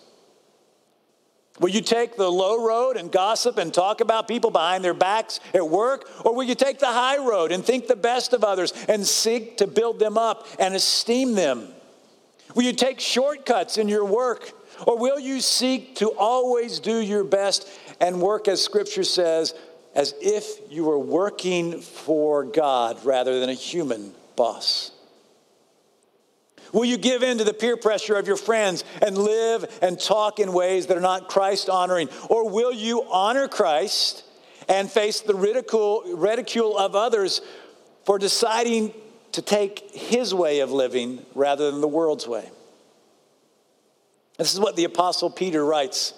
Will 1.59 1.69
you 1.69 1.81
take 1.81 2.15
the 2.15 2.31
low 2.31 2.63
road 2.63 2.97
and 2.97 3.11
gossip 3.11 3.57
and 3.57 3.73
talk 3.73 3.99
about 3.99 4.27
people 4.27 4.51
behind 4.51 4.83
their 4.83 4.93
backs 4.93 5.39
at 5.55 5.67
work? 5.67 6.07
Or 6.23 6.35
will 6.35 6.43
you 6.43 6.53
take 6.53 6.77
the 6.79 6.85
high 6.85 7.17
road 7.17 7.51
and 7.51 7.65
think 7.65 7.87
the 7.87 7.95
best 7.95 8.33
of 8.33 8.43
others 8.43 8.73
and 8.87 9.05
seek 9.05 9.57
to 9.57 9.67
build 9.67 9.97
them 9.97 10.17
up 10.17 10.47
and 10.59 10.75
esteem 10.75 11.33
them? 11.33 11.73
Will 12.57 12.63
you 12.63 12.73
take 12.73 12.99
shortcuts 12.99 13.77
in 13.77 13.87
your 13.87 14.03
work? 14.03 14.51
Or 14.87 14.97
will 14.97 15.19
you 15.19 15.41
seek 15.41 15.97
to 15.97 16.09
always 16.09 16.79
do 16.79 16.97
your 16.99 17.23
best 17.23 17.69
and 18.01 18.19
work, 18.19 18.47
as 18.47 18.63
Scripture 18.63 19.03
says, 19.03 19.53
as 19.93 20.15
if 20.19 20.59
you 20.71 20.85
were 20.85 20.97
working 20.97 21.79
for 21.79 22.43
God 22.43 23.05
rather 23.05 23.39
than 23.39 23.51
a 23.51 23.53
human 23.53 24.11
boss? 24.35 24.89
Will 26.73 26.85
you 26.85 26.97
give 26.97 27.21
in 27.21 27.37
to 27.37 27.43
the 27.43 27.53
peer 27.53 27.77
pressure 27.77 28.15
of 28.15 28.25
your 28.25 28.37
friends 28.37 28.83
and 29.03 29.15
live 29.15 29.77
and 29.83 29.99
talk 29.99 30.39
in 30.39 30.51
ways 30.51 30.87
that 30.87 30.97
are 30.97 31.01
not 31.01 31.29
Christ 31.29 31.69
honoring? 31.69 32.09
Or 32.27 32.49
will 32.49 32.73
you 32.73 33.03
honor 33.03 33.47
Christ 33.47 34.23
and 34.67 34.91
face 34.91 35.21
the 35.21 35.35
ridicule, 35.35 36.01
ridicule 36.15 36.75
of 36.75 36.95
others 36.95 37.39
for 38.03 38.17
deciding 38.17 38.95
to 39.33 39.41
take 39.41 39.91
his 39.93 40.33
way 40.33 40.59
of 40.59 40.71
living 40.71 41.25
rather 41.35 41.71
than 41.71 41.81
the 41.81 41.87
world's 41.87 42.27
way. 42.27 42.49
This 44.37 44.53
is 44.53 44.59
what 44.59 44.75
the 44.75 44.83
Apostle 44.83 45.29
Peter 45.29 45.63
writes. 45.63 46.13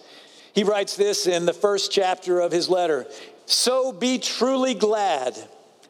He 0.54 0.64
writes 0.64 0.96
this 0.96 1.28
in 1.28 1.46
the 1.46 1.54
first 1.54 1.92
chapter 1.92 2.40
of 2.40 2.52
his 2.52 2.70
letter 2.70 3.08
So 3.46 3.92
be 3.92 4.20
truly 4.20 4.74
glad. 4.74 5.38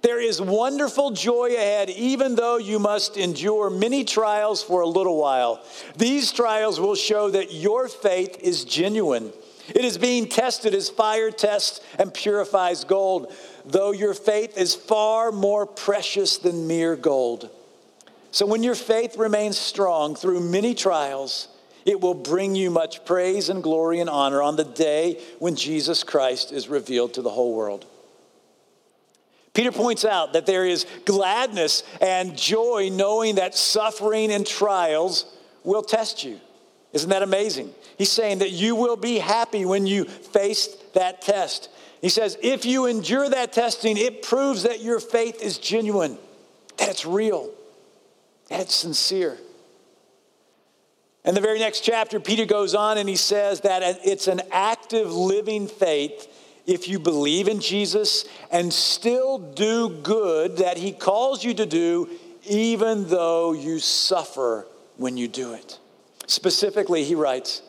There 0.02 0.22
is 0.22 0.42
wonderful 0.42 1.12
joy 1.12 1.56
ahead, 1.56 1.90
even 1.90 2.36
though 2.36 2.58
you 2.58 2.80
must 2.80 3.18
endure 3.18 3.70
many 3.70 4.06
trials 4.06 4.64
for 4.64 4.82
a 4.82 4.88
little 4.88 5.18
while. 5.18 5.62
These 5.98 6.32
trials 6.32 6.80
will 6.80 6.96
show 6.96 7.30
that 7.32 7.54
your 7.54 7.90
faith 7.90 8.40
is 8.42 8.64
genuine. 8.64 9.34
It 9.76 9.86
is 9.86 9.98
being 9.98 10.28
tested 10.28 10.74
as 10.74 10.90
fire 10.90 11.32
tests 11.32 11.82
and 11.98 12.14
purifies 12.14 12.84
gold, 12.84 13.34
though 13.66 13.92
your 13.92 14.14
faith 14.14 14.58
is 14.58 14.76
far 14.76 15.32
more 15.32 15.66
precious 15.66 16.38
than 16.38 16.68
mere 16.68 16.96
gold. 16.96 17.50
So 18.32 18.46
when 18.46 18.64
your 18.64 18.76
faith 18.76 19.18
remains 19.18 19.58
strong 19.58 20.16
through 20.16 20.42
many 20.42 20.76
trials, 20.76 21.48
it 21.86 22.00
will 22.00 22.14
bring 22.14 22.56
you 22.56 22.70
much 22.70 23.06
praise 23.06 23.50
and 23.50 23.64
glory 23.64 24.00
and 24.00 24.10
honor 24.10 24.42
on 24.42 24.56
the 24.56 24.64
day 24.64 25.22
when 25.40 25.56
Jesus 25.56 26.04
Christ 26.04 26.52
is 26.52 26.68
revealed 26.68 27.16
to 27.16 27.22
the 27.22 27.30
whole 27.30 27.56
world. 27.56 27.86
Peter 29.54 29.72
points 29.72 30.06
out 30.06 30.34
that 30.34 30.46
there 30.46 30.66
is 30.66 30.86
gladness 31.06 31.84
and 32.00 32.38
joy 32.38 32.90
knowing 32.92 33.36
that 33.36 33.56
suffering 33.56 34.32
and 34.32 34.46
trials 34.46 35.26
will 35.64 35.82
test 35.82 36.24
you. 36.24 36.40
Isn't 36.92 37.10
that 37.10 37.22
amazing? 37.22 37.74
He's 37.98 38.12
saying 38.12 38.40
that 38.40 38.52
you 38.52 38.76
will 38.76 38.96
be 38.96 39.20
happy 39.20 39.66
when 39.66 39.86
you 39.86 40.06
face 40.06 40.68
that 40.94 41.22
test. 41.22 41.70
He 42.02 42.10
says, 42.10 42.38
if 42.42 42.66
you 42.66 42.86
endure 42.86 43.30
that 43.30 43.54
testing, 43.54 43.98
it 43.98 44.24
proves 44.24 44.64
that 44.64 44.82
your 44.82 45.00
faith 45.00 45.42
is 45.42 45.58
genuine, 45.58 46.18
that 46.78 46.90
it's 46.90 47.06
real, 47.06 47.52
that 48.50 48.62
it's 48.62 48.76
sincere. 48.76 49.38
In 51.26 51.36
the 51.36 51.42
very 51.42 51.60
next 51.60 51.82
chapter, 51.82 52.20
Peter 52.20 52.46
goes 52.46 52.74
on 52.74 52.98
and 52.98 53.08
he 53.08 53.18
says 53.18 53.62
that 53.62 53.84
it's 54.04 54.28
an 54.28 54.42
active 54.52 55.12
living 55.12 55.68
faith 55.68 56.28
if 56.66 56.88
you 56.88 56.98
believe 56.98 57.48
in 57.48 57.60
Jesus 57.60 58.26
and 58.52 58.72
still 58.72 59.38
do 59.38 59.90
good 60.02 60.58
that 60.58 60.78
he 60.78 60.92
calls 60.92 61.44
you 61.44 61.54
to 61.56 61.66
do, 61.66 62.10
even 62.48 63.10
though 63.10 63.54
you 63.54 63.80
suffer 63.80 64.66
when 64.98 65.18
you 65.18 65.28
do 65.28 65.54
it. 65.54 65.78
Specifically, 66.30 67.04
he 67.04 67.16
writes, 67.16 67.64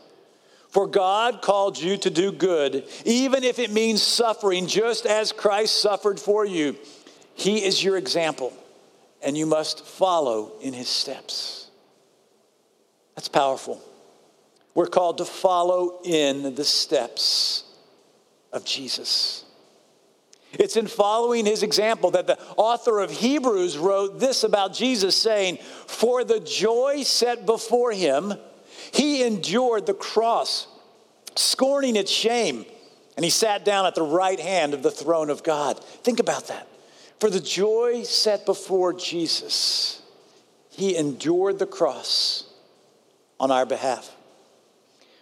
For 0.68 0.86
God 0.86 1.40
called 1.40 1.80
you 1.80 1.96
to 1.96 2.10
do 2.10 2.30
good, 2.30 2.84
even 3.06 3.42
if 3.42 3.58
it 3.58 3.72
means 3.72 4.02
suffering, 4.02 4.66
just 4.66 5.06
as 5.06 5.32
Christ 5.32 5.80
suffered 5.80 6.20
for 6.20 6.44
you. 6.44 6.76
He 7.32 7.64
is 7.64 7.82
your 7.82 7.96
example, 7.96 8.52
and 9.22 9.34
you 9.34 9.46
must 9.46 9.86
follow 9.86 10.52
in 10.60 10.74
his 10.74 10.90
steps. 10.90 11.70
That's 13.14 13.28
powerful. 13.28 13.80
We're 14.74 14.88
called 14.88 15.16
to 15.18 15.24
follow 15.24 15.98
in 16.04 16.54
the 16.54 16.64
steps 16.64 17.64
of 18.52 18.66
Jesus. 18.66 19.46
It's 20.52 20.76
in 20.76 20.86
following 20.86 21.46
his 21.46 21.62
example 21.62 22.10
that 22.10 22.26
the 22.26 22.38
author 22.58 23.00
of 23.00 23.10
Hebrews 23.10 23.78
wrote 23.78 24.18
this 24.18 24.44
about 24.44 24.74
Jesus, 24.74 25.16
saying, 25.16 25.56
For 25.86 26.24
the 26.24 26.40
joy 26.40 27.04
set 27.04 27.46
before 27.46 27.92
him, 27.92 28.34
he 28.92 29.22
endured 29.22 29.86
the 29.86 29.94
cross, 29.94 30.66
scorning 31.36 31.96
its 31.96 32.10
shame, 32.10 32.64
and 33.16 33.24
he 33.24 33.30
sat 33.30 33.64
down 33.64 33.86
at 33.86 33.94
the 33.94 34.02
right 34.02 34.40
hand 34.40 34.74
of 34.74 34.82
the 34.82 34.90
throne 34.90 35.30
of 35.30 35.42
God. 35.42 35.82
Think 35.84 36.20
about 36.20 36.48
that. 36.48 36.66
For 37.18 37.28
the 37.28 37.40
joy 37.40 38.02
set 38.04 38.46
before 38.46 38.94
Jesus, 38.94 40.00
he 40.70 40.96
endured 40.96 41.58
the 41.58 41.66
cross 41.66 42.44
on 43.38 43.50
our 43.50 43.66
behalf. 43.66 44.10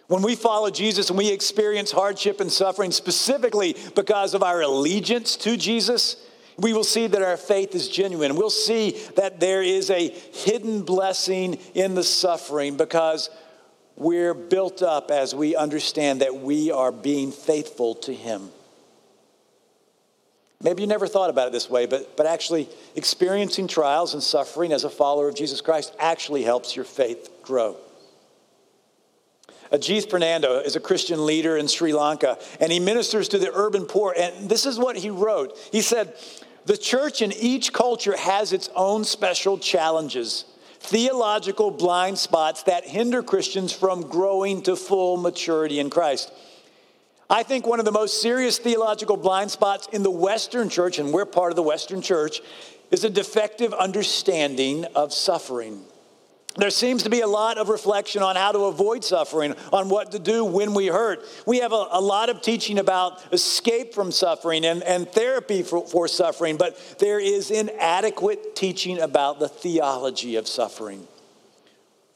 When 0.07 0.23
we 0.23 0.35
follow 0.35 0.71
Jesus 0.71 1.09
and 1.09 1.17
we 1.17 1.29
experience 1.29 1.91
hardship 1.91 2.39
and 2.39 2.51
suffering 2.51 2.91
specifically 2.91 3.75
because 3.95 4.33
of 4.33 4.41
our 4.41 4.61
allegiance 4.61 5.35
to 5.37 5.55
Jesus, 5.55 6.15
we 6.57 6.73
will 6.73 6.83
see 6.83 7.07
that 7.07 7.21
our 7.21 7.37
faith 7.37 7.75
is 7.75 7.87
genuine. 7.87 8.35
We'll 8.35 8.49
see 8.49 8.91
that 9.15 9.39
there 9.39 9.61
is 9.61 9.89
a 9.89 10.09
hidden 10.09 10.81
blessing 10.81 11.55
in 11.75 11.95
the 11.95 12.03
suffering 12.03 12.75
because 12.75 13.29
we're 13.99 14.33
built 14.33 14.81
up 14.81 15.11
as 15.11 15.35
we 15.35 15.55
understand 15.55 16.21
that 16.21 16.35
we 16.35 16.71
are 16.71 16.91
being 16.91 17.31
faithful 17.31 17.93
to 17.95 18.13
Him. 18.13 18.49
Maybe 20.61 20.81
you 20.81 20.87
never 20.87 21.07
thought 21.07 21.29
about 21.29 21.47
it 21.47 21.51
this 21.51 21.69
way, 21.69 21.85
but, 21.85 22.17
but 22.17 22.25
actually 22.25 22.67
experiencing 22.95 23.67
trials 23.67 24.13
and 24.13 24.23
suffering 24.23 24.73
as 24.73 24.83
a 24.83 24.89
follower 24.89 25.29
of 25.29 25.35
Jesus 25.35 25.61
Christ 25.61 25.93
actually 25.99 26.43
helps 26.43 26.75
your 26.75 26.85
faith 26.85 27.29
grow. 27.43 27.77
Ajith 29.71 30.09
Fernando 30.09 30.59
is 30.59 30.75
a 30.75 30.79
Christian 30.79 31.25
leader 31.25 31.55
in 31.55 31.67
Sri 31.67 31.93
Lanka, 31.93 32.39
and 32.59 32.71
he 32.71 32.79
ministers 32.79 33.27
to 33.29 33.37
the 33.37 33.51
urban 33.53 33.85
poor. 33.85 34.15
And 34.17 34.49
this 34.49 34.65
is 34.65 34.79
what 34.79 34.97
he 34.97 35.09
wrote 35.09 35.57
He 35.71 35.81
said, 35.81 36.13
The 36.65 36.77
church 36.77 37.21
in 37.21 37.31
each 37.33 37.71
culture 37.71 38.17
has 38.17 38.51
its 38.51 38.69
own 38.75 39.03
special 39.03 39.57
challenges, 39.57 40.45
theological 40.79 41.71
blind 41.71 42.17
spots 42.17 42.63
that 42.63 42.85
hinder 42.85 43.21
Christians 43.21 43.73
from 43.73 44.09
growing 44.09 44.61
to 44.63 44.75
full 44.75 45.17
maturity 45.17 45.79
in 45.79 45.89
Christ. 45.89 46.31
I 47.29 47.43
think 47.43 47.67
one 47.67 47.79
of 47.79 47.85
the 47.85 47.91
most 47.91 48.21
serious 48.21 48.57
theological 48.57 49.15
blind 49.15 49.51
spots 49.51 49.87
in 49.91 50.01
the 50.01 50.09
Western 50.09 50.69
church, 50.69 50.97
and 50.97 51.13
we're 51.13 51.25
part 51.25 51.51
of 51.51 51.55
the 51.55 51.63
Western 51.63 52.01
church, 52.01 52.41
is 52.89 53.03
a 53.03 53.09
defective 53.09 53.71
understanding 53.73 54.85
of 54.95 55.13
suffering. 55.13 55.83
There 56.59 56.69
seems 56.69 57.03
to 57.03 57.09
be 57.09 57.21
a 57.21 57.27
lot 57.27 57.57
of 57.57 57.69
reflection 57.69 58.21
on 58.21 58.35
how 58.35 58.51
to 58.51 58.65
avoid 58.65 59.03
suffering, 59.03 59.55
on 59.71 59.87
what 59.87 60.11
to 60.11 60.19
do 60.19 60.43
when 60.43 60.73
we 60.73 60.87
hurt. 60.87 61.25
We 61.45 61.59
have 61.59 61.71
a, 61.71 61.87
a 61.91 62.01
lot 62.01 62.29
of 62.29 62.41
teaching 62.41 62.79
about 62.79 63.21
escape 63.33 63.93
from 63.93 64.11
suffering 64.11 64.65
and, 64.65 64.83
and 64.83 65.07
therapy 65.07 65.63
for, 65.63 65.87
for 65.87 66.07
suffering, 66.07 66.57
but 66.57 66.77
there 66.99 67.19
is 67.19 67.49
inadequate 67.49 68.55
teaching 68.55 68.99
about 68.99 69.39
the 69.39 69.47
theology 69.47 70.35
of 70.35 70.47
suffering. 70.47 71.07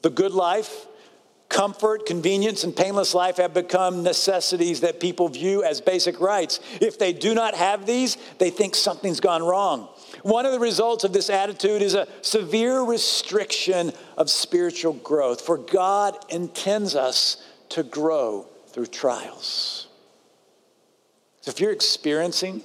The 0.02 0.10
good 0.10 0.32
life, 0.32 0.86
Comfort, 1.54 2.04
convenience, 2.04 2.64
and 2.64 2.74
painless 2.74 3.14
life 3.14 3.36
have 3.36 3.54
become 3.54 4.02
necessities 4.02 4.80
that 4.80 4.98
people 4.98 5.28
view 5.28 5.62
as 5.62 5.80
basic 5.80 6.18
rights. 6.18 6.58
If 6.80 6.98
they 6.98 7.12
do 7.12 7.32
not 7.32 7.54
have 7.54 7.86
these, 7.86 8.16
they 8.38 8.50
think 8.50 8.74
something's 8.74 9.20
gone 9.20 9.40
wrong. 9.40 9.88
One 10.24 10.46
of 10.46 10.52
the 10.52 10.58
results 10.58 11.04
of 11.04 11.12
this 11.12 11.28
attitude 11.28 11.82
is 11.82 11.92
a 11.92 12.08
severe 12.22 12.80
restriction 12.80 13.92
of 14.16 14.30
spiritual 14.30 14.94
growth, 14.94 15.42
for 15.42 15.58
God 15.58 16.16
intends 16.30 16.96
us 16.96 17.46
to 17.68 17.82
grow 17.82 18.46
through 18.68 18.86
trials. 18.86 19.86
So 21.42 21.50
if 21.50 21.60
you're 21.60 21.72
experiencing 21.72 22.62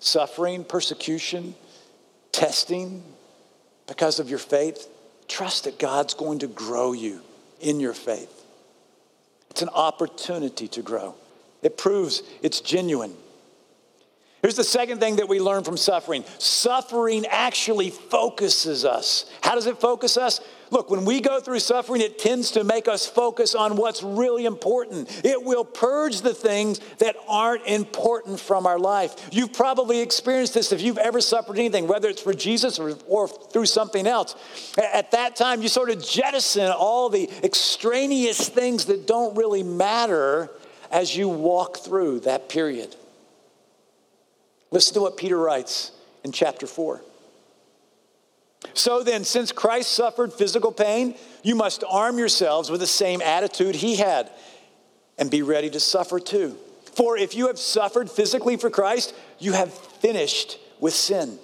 suffering, 0.00 0.64
persecution, 0.64 1.54
testing 2.30 3.02
because 3.86 4.20
of 4.20 4.28
your 4.28 4.38
faith, 4.38 4.86
trust 5.28 5.64
that 5.64 5.78
God's 5.78 6.12
going 6.12 6.40
to 6.40 6.46
grow 6.46 6.92
you 6.92 7.22
in 7.58 7.80
your 7.80 7.94
faith. 7.94 8.44
It's 9.48 9.62
an 9.62 9.70
opportunity 9.70 10.68
to 10.68 10.82
grow. 10.82 11.14
It 11.62 11.78
proves 11.78 12.22
it's 12.42 12.60
genuine. 12.60 13.14
Here's 14.42 14.54
the 14.54 14.64
second 14.64 15.00
thing 15.00 15.16
that 15.16 15.28
we 15.28 15.40
learn 15.40 15.64
from 15.64 15.76
suffering 15.76 16.24
suffering 16.38 17.26
actually 17.26 17.90
focuses 17.90 18.84
us. 18.84 19.30
How 19.42 19.54
does 19.54 19.66
it 19.66 19.78
focus 19.78 20.16
us? 20.16 20.40
Look, 20.70 20.90
when 20.90 21.04
we 21.04 21.20
go 21.20 21.40
through 21.40 21.60
suffering, 21.60 22.02
it 22.02 22.18
tends 22.18 22.50
to 22.52 22.62
make 22.62 22.88
us 22.88 23.06
focus 23.06 23.54
on 23.54 23.76
what's 23.76 24.02
really 24.02 24.44
important. 24.44 25.08
It 25.24 25.42
will 25.42 25.64
purge 25.64 26.20
the 26.20 26.34
things 26.34 26.78
that 26.98 27.16
aren't 27.26 27.66
important 27.66 28.38
from 28.38 28.66
our 28.66 28.78
life. 28.78 29.30
You've 29.32 29.54
probably 29.54 30.00
experienced 30.00 30.54
this 30.54 30.70
if 30.70 30.82
you've 30.82 30.98
ever 30.98 31.20
suffered 31.20 31.58
anything, 31.58 31.88
whether 31.88 32.08
it's 32.08 32.20
for 32.20 32.34
Jesus 32.34 32.78
or, 32.78 32.96
or 33.08 33.28
through 33.28 33.66
something 33.66 34.06
else. 34.06 34.36
At 34.76 35.10
that 35.12 35.36
time, 35.36 35.62
you 35.62 35.68
sort 35.68 35.90
of 35.90 36.04
jettison 36.04 36.70
all 36.70 37.08
the 37.08 37.30
extraneous 37.42 38.48
things 38.48 38.84
that 38.86 39.06
don't 39.06 39.36
really 39.36 39.62
matter 39.62 40.50
as 40.90 41.16
you 41.16 41.28
walk 41.28 41.78
through 41.78 42.20
that 42.20 42.48
period. 42.48 42.94
Listen 44.70 44.94
to 44.94 45.00
what 45.00 45.16
Peter 45.16 45.36
writes 45.36 45.92
in 46.24 46.32
chapter 46.32 46.66
4. 46.66 47.02
So 48.74 49.02
then, 49.02 49.24
since 49.24 49.52
Christ 49.52 49.92
suffered 49.92 50.32
physical 50.32 50.72
pain, 50.72 51.14
you 51.42 51.54
must 51.54 51.84
arm 51.88 52.18
yourselves 52.18 52.70
with 52.70 52.80
the 52.80 52.86
same 52.86 53.22
attitude 53.22 53.76
he 53.76 53.96
had 53.96 54.30
and 55.16 55.30
be 55.30 55.42
ready 55.42 55.70
to 55.70 55.80
suffer 55.80 56.18
too. 56.20 56.56
For 56.94 57.16
if 57.16 57.34
you 57.34 57.46
have 57.46 57.58
suffered 57.58 58.10
physically 58.10 58.56
for 58.56 58.70
Christ, 58.70 59.14
you 59.38 59.52
have 59.52 59.72
finished 59.72 60.58
with 60.80 60.94
sin. 60.94 61.38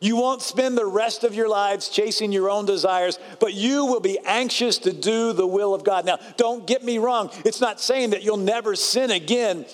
You 0.00 0.16
won't 0.16 0.42
spend 0.42 0.76
the 0.76 0.84
rest 0.84 1.24
of 1.24 1.34
your 1.34 1.48
lives 1.48 1.88
chasing 1.88 2.30
your 2.30 2.50
own 2.50 2.66
desires, 2.66 3.18
but 3.40 3.54
you 3.54 3.86
will 3.86 4.00
be 4.00 4.18
anxious 4.24 4.78
to 4.78 4.92
do 4.92 5.32
the 5.32 5.46
will 5.46 5.74
of 5.74 5.84
God. 5.84 6.04
Now, 6.04 6.18
don't 6.36 6.66
get 6.66 6.84
me 6.84 6.98
wrong. 6.98 7.30
It's 7.44 7.60
not 7.60 7.80
saying 7.80 8.10
that 8.10 8.22
you'll 8.22 8.36
never 8.36 8.76
sin 8.76 9.10
again. 9.10 9.64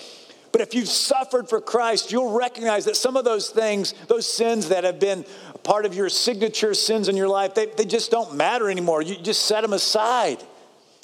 But 0.52 0.60
if 0.60 0.74
you've 0.74 0.88
suffered 0.88 1.48
for 1.48 1.60
Christ, 1.60 2.12
you'll 2.12 2.32
recognize 2.32 2.84
that 2.84 2.96
some 2.96 3.16
of 3.16 3.24
those 3.24 3.48
things, 3.48 3.94
those 4.06 4.26
sins 4.26 4.68
that 4.68 4.84
have 4.84 5.00
been 5.00 5.24
part 5.62 5.86
of 5.86 5.94
your 5.94 6.10
signature 6.10 6.74
sins 6.74 7.08
in 7.08 7.16
your 7.16 7.28
life, 7.28 7.54
they, 7.54 7.66
they 7.66 7.86
just 7.86 8.10
don't 8.10 8.36
matter 8.36 8.70
anymore. 8.70 9.00
You 9.00 9.16
just 9.16 9.46
set 9.46 9.62
them 9.62 9.72
aside 9.72 10.42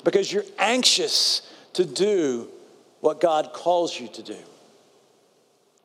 because 0.05 0.31
you're 0.31 0.45
anxious 0.59 1.51
to 1.73 1.87
do 1.87 2.49
what 3.01 3.21
God 3.21 3.53
calls 3.55 3.99
you 3.99 4.09
to 4.09 4.23
do. 4.23 4.37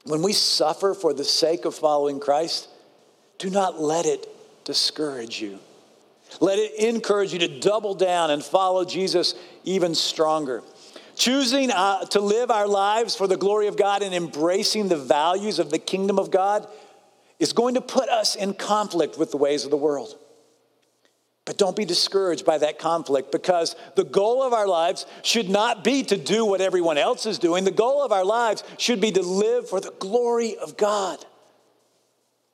When 0.06 0.22
we 0.22 0.34
suffer 0.34 0.94
for 0.94 1.14
the 1.14 1.24
sake 1.24 1.64
of 1.64 1.74
following 1.74 2.20
Christ, 2.20 2.68
do 3.38 3.50
not 3.50 3.80
let 3.80 4.06
it 4.06 4.28
discourage 4.66 5.42
you. 5.42 5.60
Let 6.42 6.60
it 6.60 6.74
encourage 6.84 7.32
you 7.32 7.40
to 7.40 7.60
double 7.60 7.94
down 7.94 8.32
and 8.32 8.44
follow 8.44 8.84
Jesus 8.84 9.36
even 9.64 9.96
stronger. 9.96 10.64
Choosing 11.16 11.72
uh, 11.72 12.06
to 12.06 12.20
live 12.20 12.50
our 12.50 12.68
lives 12.68 13.16
for 13.16 13.28
the 13.28 13.38
glory 13.38 13.68
of 13.68 13.78
God 13.78 14.02
and 14.02 14.14
embracing 14.14 14.88
the 14.88 14.98
values 14.98 15.60
of 15.60 15.70
the 15.70 15.80
kingdom 15.80 16.18
of 16.18 16.32
God 16.32 16.68
is 17.40 17.54
going 17.54 17.76
to 17.76 17.82
put 17.82 18.10
us 18.10 18.36
in 18.36 18.54
conflict 18.54 19.18
with 19.18 19.32
the 19.32 19.38
ways 19.38 19.66
of 19.66 19.72
the 19.72 19.78
world. 19.78 20.18
But 21.46 21.58
don't 21.58 21.76
be 21.76 21.86
discouraged 21.86 22.46
by 22.46 22.58
that 22.60 22.80
conflict 22.80 23.32
because 23.32 23.76
the 23.96 24.06
goal 24.06 24.44
of 24.44 24.54
our 24.54 24.68
lives 24.68 25.06
should 25.24 25.50
not 25.50 25.84
be 25.84 26.04
to 26.04 26.18
do 26.18 26.46
what 26.46 26.62
everyone 26.62 26.98
else 26.98 27.26
is 27.26 27.38
doing. 27.38 27.66
The 27.66 27.72
goal 27.72 28.04
of 28.04 28.12
our 28.12 28.24
lives 28.24 28.64
should 28.78 29.02
be 29.02 29.12
to 29.12 29.22
live 29.22 29.70
for 29.70 29.82
the 29.82 29.92
glory 30.00 30.56
of 30.56 30.78
God. 30.78 31.24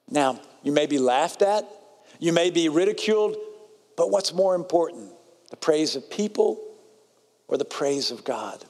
Now, 0.10 0.42
you 0.64 0.72
may 0.72 0.88
be 0.88 0.98
laughed 0.98 1.44
at, 1.44 1.70
you 2.20 2.34
may 2.34 2.50
be 2.50 2.68
ridiculed, 2.68 3.38
but 3.96 4.10
what's 4.10 4.34
more 4.34 4.56
important, 4.56 5.12
the 5.52 5.58
praise 5.58 5.96
of 5.96 6.10
people 6.10 6.60
or 7.50 7.58
the 7.58 7.66
praise 7.66 8.12
of 8.12 8.24
God? 8.24 8.64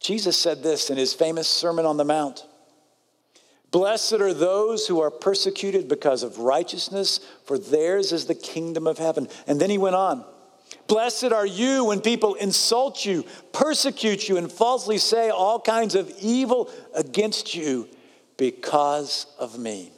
Jesus 0.00 0.38
said 0.38 0.62
this 0.62 0.90
in 0.90 0.98
his 0.98 1.14
famous 1.14 1.48
Sermon 1.48 1.86
on 1.86 1.96
the 1.96 2.04
Mount. 2.04 2.44
Blessed 3.70 4.14
are 4.14 4.34
those 4.34 4.86
who 4.86 5.00
are 5.00 5.10
persecuted 5.10 5.88
because 5.88 6.22
of 6.22 6.38
righteousness, 6.38 7.18
for 7.46 7.58
theirs 7.58 8.12
is 8.12 8.26
the 8.26 8.34
kingdom 8.34 8.86
of 8.86 8.98
heaven. 8.98 9.26
And 9.46 9.58
then 9.58 9.70
he 9.70 9.78
went 9.78 9.96
on 9.96 10.24
Blessed 10.86 11.32
are 11.32 11.46
you 11.46 11.86
when 11.86 12.00
people 12.00 12.34
insult 12.34 13.04
you, 13.04 13.24
persecute 13.52 14.28
you, 14.28 14.36
and 14.36 14.50
falsely 14.52 14.98
say 14.98 15.30
all 15.30 15.58
kinds 15.58 15.94
of 15.94 16.12
evil 16.20 16.70
against 16.94 17.54
you 17.54 17.88
because 18.36 19.26
of 19.38 19.58
me. 19.58 19.92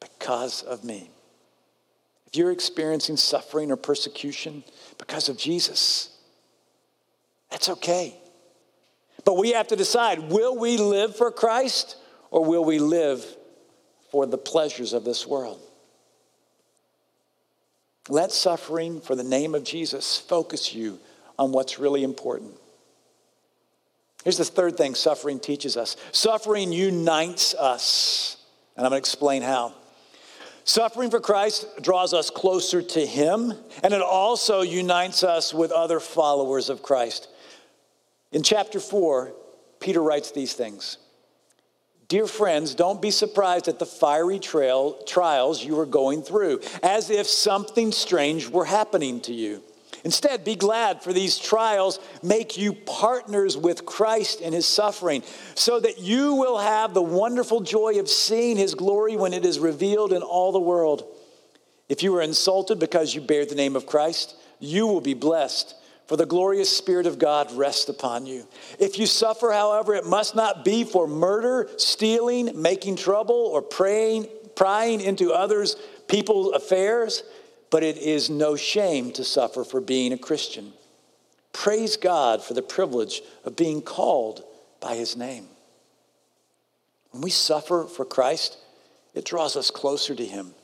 Because 0.00 0.62
of 0.62 0.84
me. 0.84 1.10
You're 2.36 2.50
experiencing 2.50 3.16
suffering 3.16 3.70
or 3.70 3.76
persecution 3.76 4.64
because 4.98 5.28
of 5.28 5.36
Jesus, 5.36 6.10
that's 7.50 7.68
okay. 7.68 8.16
But 9.24 9.36
we 9.36 9.52
have 9.52 9.68
to 9.68 9.76
decide 9.76 10.30
will 10.30 10.56
we 10.56 10.76
live 10.76 11.16
for 11.16 11.30
Christ 11.30 11.96
or 12.30 12.44
will 12.44 12.64
we 12.64 12.78
live 12.78 13.24
for 14.10 14.26
the 14.26 14.38
pleasures 14.38 14.92
of 14.92 15.04
this 15.04 15.26
world? 15.26 15.60
Let 18.08 18.30
suffering 18.30 19.00
for 19.00 19.16
the 19.16 19.24
name 19.24 19.54
of 19.54 19.64
Jesus 19.64 20.16
focus 20.18 20.74
you 20.74 20.98
on 21.38 21.52
what's 21.52 21.78
really 21.78 22.04
important. 22.04 22.54
Here's 24.22 24.38
the 24.38 24.44
third 24.44 24.76
thing 24.76 24.94
suffering 24.94 25.40
teaches 25.40 25.76
us 25.76 25.96
suffering 26.12 26.72
unites 26.72 27.54
us. 27.54 28.36
And 28.76 28.84
I'm 28.84 28.90
going 28.90 29.00
to 29.00 29.02
explain 29.02 29.42
how. 29.42 29.74
Suffering 30.66 31.10
for 31.10 31.20
Christ 31.20 31.64
draws 31.80 32.12
us 32.12 32.28
closer 32.28 32.82
to 32.82 33.06
Him, 33.06 33.54
and 33.84 33.94
it 33.94 34.02
also 34.02 34.62
unites 34.62 35.22
us 35.22 35.54
with 35.54 35.70
other 35.70 36.00
followers 36.00 36.68
of 36.68 36.82
Christ. 36.82 37.28
In 38.32 38.42
chapter 38.42 38.80
4, 38.80 39.32
Peter 39.78 40.02
writes 40.02 40.32
these 40.32 40.54
things 40.54 40.98
Dear 42.08 42.26
friends, 42.26 42.74
don't 42.74 43.00
be 43.00 43.12
surprised 43.12 43.68
at 43.68 43.78
the 43.78 43.86
fiery 43.86 44.40
trail, 44.40 45.00
trials 45.04 45.64
you 45.64 45.78
are 45.78 45.86
going 45.86 46.22
through, 46.22 46.60
as 46.82 47.10
if 47.10 47.28
something 47.28 47.92
strange 47.92 48.48
were 48.48 48.64
happening 48.64 49.20
to 49.20 49.32
you. 49.32 49.62
Instead, 50.04 50.44
be 50.44 50.54
glad, 50.54 51.02
for 51.02 51.12
these 51.12 51.38
trials 51.38 51.98
make 52.22 52.56
you 52.56 52.72
partners 52.72 53.56
with 53.56 53.86
Christ 53.86 54.40
in 54.40 54.52
his 54.52 54.66
suffering, 54.66 55.22
so 55.54 55.80
that 55.80 55.98
you 55.98 56.34
will 56.34 56.58
have 56.58 56.94
the 56.94 57.02
wonderful 57.02 57.60
joy 57.60 57.98
of 57.98 58.08
seeing 58.08 58.56
his 58.56 58.74
glory 58.74 59.16
when 59.16 59.32
it 59.32 59.44
is 59.44 59.58
revealed 59.58 60.12
in 60.12 60.22
all 60.22 60.52
the 60.52 60.60
world. 60.60 61.04
If 61.88 62.02
you 62.02 62.14
are 62.16 62.22
insulted 62.22 62.78
because 62.78 63.14
you 63.14 63.20
bear 63.20 63.46
the 63.46 63.54
name 63.54 63.76
of 63.76 63.86
Christ, 63.86 64.36
you 64.58 64.86
will 64.86 65.00
be 65.00 65.14
blessed 65.14 65.74
for 66.06 66.16
the 66.16 66.26
glorious 66.26 66.74
Spirit 66.74 67.06
of 67.06 67.18
God 67.18 67.50
rests 67.52 67.88
upon 67.88 68.26
you. 68.26 68.46
If 68.78 68.98
you 68.98 69.06
suffer, 69.06 69.50
however, 69.50 69.94
it 69.94 70.06
must 70.06 70.36
not 70.36 70.64
be 70.64 70.84
for 70.84 71.08
murder, 71.08 71.68
stealing, 71.78 72.60
making 72.60 72.96
trouble, 72.96 73.34
or 73.34 73.60
praying, 73.60 74.28
prying 74.54 75.00
into 75.00 75.32
others' 75.32 75.76
people's 76.06 76.54
affairs, 76.54 77.24
but 77.76 77.82
it 77.82 77.98
is 77.98 78.30
no 78.30 78.56
shame 78.56 79.12
to 79.12 79.22
suffer 79.22 79.62
for 79.62 79.82
being 79.82 80.10
a 80.10 80.16
Christian. 80.16 80.72
Praise 81.52 81.98
God 81.98 82.42
for 82.42 82.54
the 82.54 82.62
privilege 82.62 83.20
of 83.44 83.54
being 83.54 83.82
called 83.82 84.42
by 84.80 84.94
his 84.94 85.14
name. 85.14 85.46
When 87.10 87.20
we 87.20 87.28
suffer 87.28 87.84
for 87.84 88.06
Christ, 88.06 88.56
it 89.12 89.26
draws 89.26 89.56
us 89.56 89.70
closer 89.70 90.14
to 90.14 90.24
him. 90.24 90.54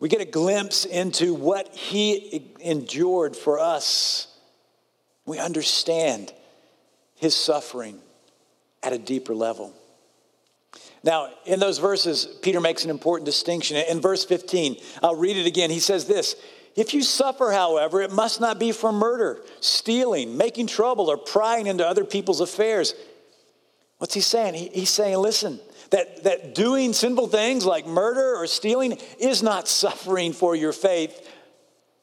We 0.00 0.08
get 0.08 0.20
a 0.20 0.24
glimpse 0.24 0.84
into 0.84 1.34
what 1.34 1.72
he 1.72 2.50
endured 2.58 3.36
for 3.36 3.60
us. 3.60 4.26
We 5.26 5.38
understand 5.38 6.32
his 7.14 7.36
suffering 7.36 8.00
at 8.82 8.92
a 8.92 8.98
deeper 8.98 9.36
level. 9.36 9.72
Now, 11.02 11.30
in 11.46 11.60
those 11.60 11.78
verses, 11.78 12.26
Peter 12.42 12.60
makes 12.60 12.84
an 12.84 12.90
important 12.90 13.24
distinction. 13.24 13.76
In 13.76 14.00
verse 14.00 14.24
15, 14.24 14.76
I'll 15.02 15.16
read 15.16 15.36
it 15.36 15.46
again. 15.46 15.70
He 15.70 15.80
says 15.80 16.06
this 16.06 16.36
If 16.76 16.92
you 16.92 17.02
suffer, 17.02 17.50
however, 17.52 18.02
it 18.02 18.12
must 18.12 18.40
not 18.40 18.58
be 18.58 18.72
for 18.72 18.92
murder, 18.92 19.42
stealing, 19.60 20.36
making 20.36 20.66
trouble, 20.66 21.10
or 21.10 21.16
prying 21.16 21.66
into 21.66 21.86
other 21.86 22.04
people's 22.04 22.40
affairs. 22.40 22.94
What's 23.98 24.14
he 24.14 24.20
saying? 24.20 24.54
He, 24.54 24.68
he's 24.68 24.90
saying, 24.90 25.18
listen, 25.18 25.60
that, 25.90 26.24
that 26.24 26.54
doing 26.54 26.92
sinful 26.92 27.28
things 27.28 27.66
like 27.66 27.86
murder 27.86 28.36
or 28.36 28.46
stealing 28.46 28.98
is 29.18 29.42
not 29.42 29.68
suffering 29.68 30.32
for 30.32 30.54
your 30.54 30.72
faith. 30.72 31.28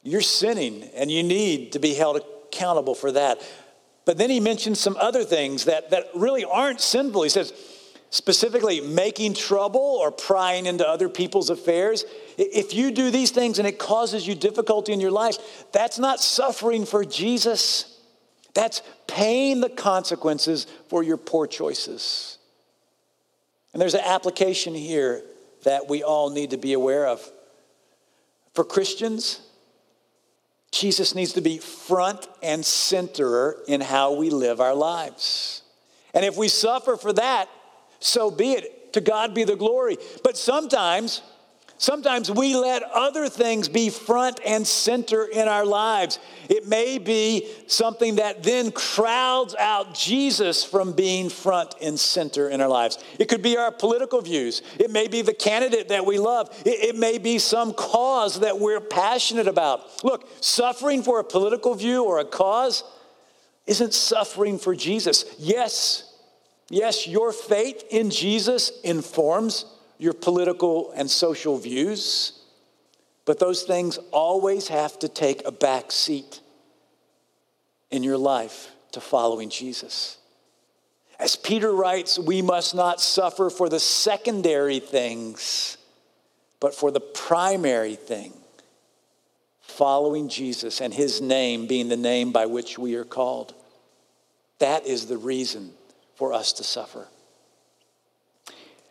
You're 0.04 0.22
sinning, 0.22 0.84
and 0.96 1.12
you 1.12 1.24
need 1.24 1.74
to 1.74 1.80
be 1.80 1.94
held 1.94 2.18
accountable 2.18 2.96
for 2.96 3.12
that. 3.12 3.42
But 4.06 4.18
then 4.18 4.30
he 4.30 4.40
mentions 4.40 4.80
some 4.80 4.96
other 5.00 5.24
things 5.24 5.66
that, 5.66 5.90
that 5.90 6.06
really 6.16 6.46
aren't 6.46 6.80
sinful. 6.80 7.24
He 7.24 7.30
says, 7.30 7.52
specifically, 8.18 8.82
making 8.82 9.36
trouble 9.36 9.80
or 9.80 10.12
prying 10.12 10.66
into 10.66 10.88
other 10.88 11.08
people's 11.08 11.52
affairs. 11.52 12.04
If 12.36 12.74
you 12.74 12.90
do 12.90 13.12
these 13.12 13.30
things 13.30 13.60
and 13.60 13.68
it 13.68 13.78
causes 13.78 14.28
you 14.28 14.34
difficulty 14.34 14.92
in 14.92 15.00
your 15.00 15.12
life, 15.12 15.38
that's 15.72 16.00
not 16.00 16.20
suffering 16.20 16.84
for 16.88 17.06
Jesus. 17.06 18.02
That's 18.56 18.82
paying 19.06 19.62
the 19.62 19.70
consequences 19.70 20.66
for 20.90 21.04
your 21.04 21.18
poor 21.18 21.46
choices. 21.46 22.40
And 23.72 23.80
there's 23.80 23.94
an 23.94 24.02
application 24.04 24.74
here 24.74 25.22
that 25.64 25.88
we 25.88 26.02
all 26.02 26.32
need 26.32 26.50
to 26.50 26.58
be 26.58 26.74
aware 26.74 27.06
of. 27.06 27.22
For 28.56 28.64
Christians, 28.64 29.42
Jesus 30.72 31.14
needs 31.14 31.34
to 31.34 31.42
be 31.42 31.60
front 31.60 32.28
and 32.42 32.66
center 32.66 33.58
in 33.68 33.80
how 33.80 34.16
we 34.16 34.32
live 34.32 34.60
our 34.60 34.74
lives. 34.74 35.62
And 36.16 36.26
if 36.26 36.36
we 36.36 36.48
suffer 36.48 36.98
for 36.98 37.14
that, 37.14 37.48
so 38.00 38.32
be 38.32 38.52
it. 38.54 38.94
To 38.94 39.02
God 39.02 39.34
be 39.34 39.44
the 39.44 39.56
glory. 39.56 39.98
But 40.24 40.38
sometimes, 40.38 41.22
Sometimes 41.80 42.32
we 42.32 42.56
let 42.56 42.82
other 42.82 43.30
things 43.30 43.70
be 43.70 43.92
front 43.92 44.40
and 44.44 44.66
center 44.66 45.26
in 45.26 45.48
our 45.48 45.64
lives. 45.64 46.18
It 46.50 46.68
may 46.68 46.98
be 46.98 47.48
something 47.68 48.16
that 48.16 48.42
then 48.42 48.72
crowds 48.72 49.54
out 49.54 49.94
Jesus 49.94 50.64
from 50.64 50.94
being 50.94 51.30
front 51.30 51.76
and 51.80 52.00
center 52.00 52.50
in 52.50 52.62
our 52.62 52.68
lives. 52.68 52.98
It 53.20 53.30
could 53.30 53.44
be 53.44 53.58
our 53.58 53.72
political 53.72 54.22
views. 54.22 54.64
It 54.80 54.90
may 54.90 55.08
be 55.08 55.22
the 55.22 55.36
candidate 55.36 55.90
that 55.90 56.04
we 56.04 56.18
love. 56.18 56.50
It, 56.66 56.84
it 56.84 56.96
may 56.96 57.20
be 57.20 57.38
some 57.38 57.74
cause 57.74 58.40
that 58.40 58.60
we're 58.60 58.82
passionate 58.82 59.48
about. 59.48 60.04
Look, 60.04 60.28
suffering 60.42 61.04
for 61.04 61.20
a 61.20 61.24
political 61.24 61.76
view 61.76 62.06
or 62.06 62.18
a 62.20 62.26
cause 62.26 62.84
isn't 63.68 63.94
suffering 63.94 64.58
for 64.58 64.76
Jesus. 64.76 65.26
Yes, 65.38 66.07
yes, 66.70 67.08
your 67.08 67.32
faith 67.32 67.84
in 67.90 68.10
Jesus 68.10 68.80
informs 68.82 69.66
your 69.98 70.14
political 70.14 70.92
and 70.92 71.10
social 71.10 71.58
views, 71.58 72.40
but 73.26 73.40
those 73.40 73.64
things 73.64 73.98
always 74.12 74.68
have 74.68 74.98
to 75.00 75.10
take 75.10 75.46
a 75.46 75.52
back 75.52 75.92
seat 75.92 76.42
in 77.92 78.04
your 78.04 78.18
life 78.18 78.72
to 78.92 79.02
following 79.02 79.50
Jesus. 79.50 80.18
As 81.20 81.36
Peter 81.36 81.74
writes, 81.74 82.20
we 82.20 82.42
must 82.42 82.76
not 82.76 83.02
suffer 83.02 83.50
for 83.50 83.70
the 83.70 83.80
secondary 83.80 84.80
things, 84.80 85.78
but 86.60 86.76
for 86.76 86.92
the 86.92 87.00
primary 87.00 87.96
thing 87.96 88.34
following 89.62 90.30
Jesus 90.30 90.82
and 90.82 90.94
his 90.94 91.22
name 91.22 91.68
being 91.68 91.90
the 91.90 91.98
name 91.98 92.32
by 92.32 92.46
which 92.46 92.80
we 92.80 92.96
are 92.96 93.04
called. 93.04 93.54
That 94.60 94.88
is 94.88 95.06
the 95.06 95.18
reason 95.18 95.72
for 96.18 96.34
us 96.34 96.54
to 96.54 96.64
suffer. 96.64 97.08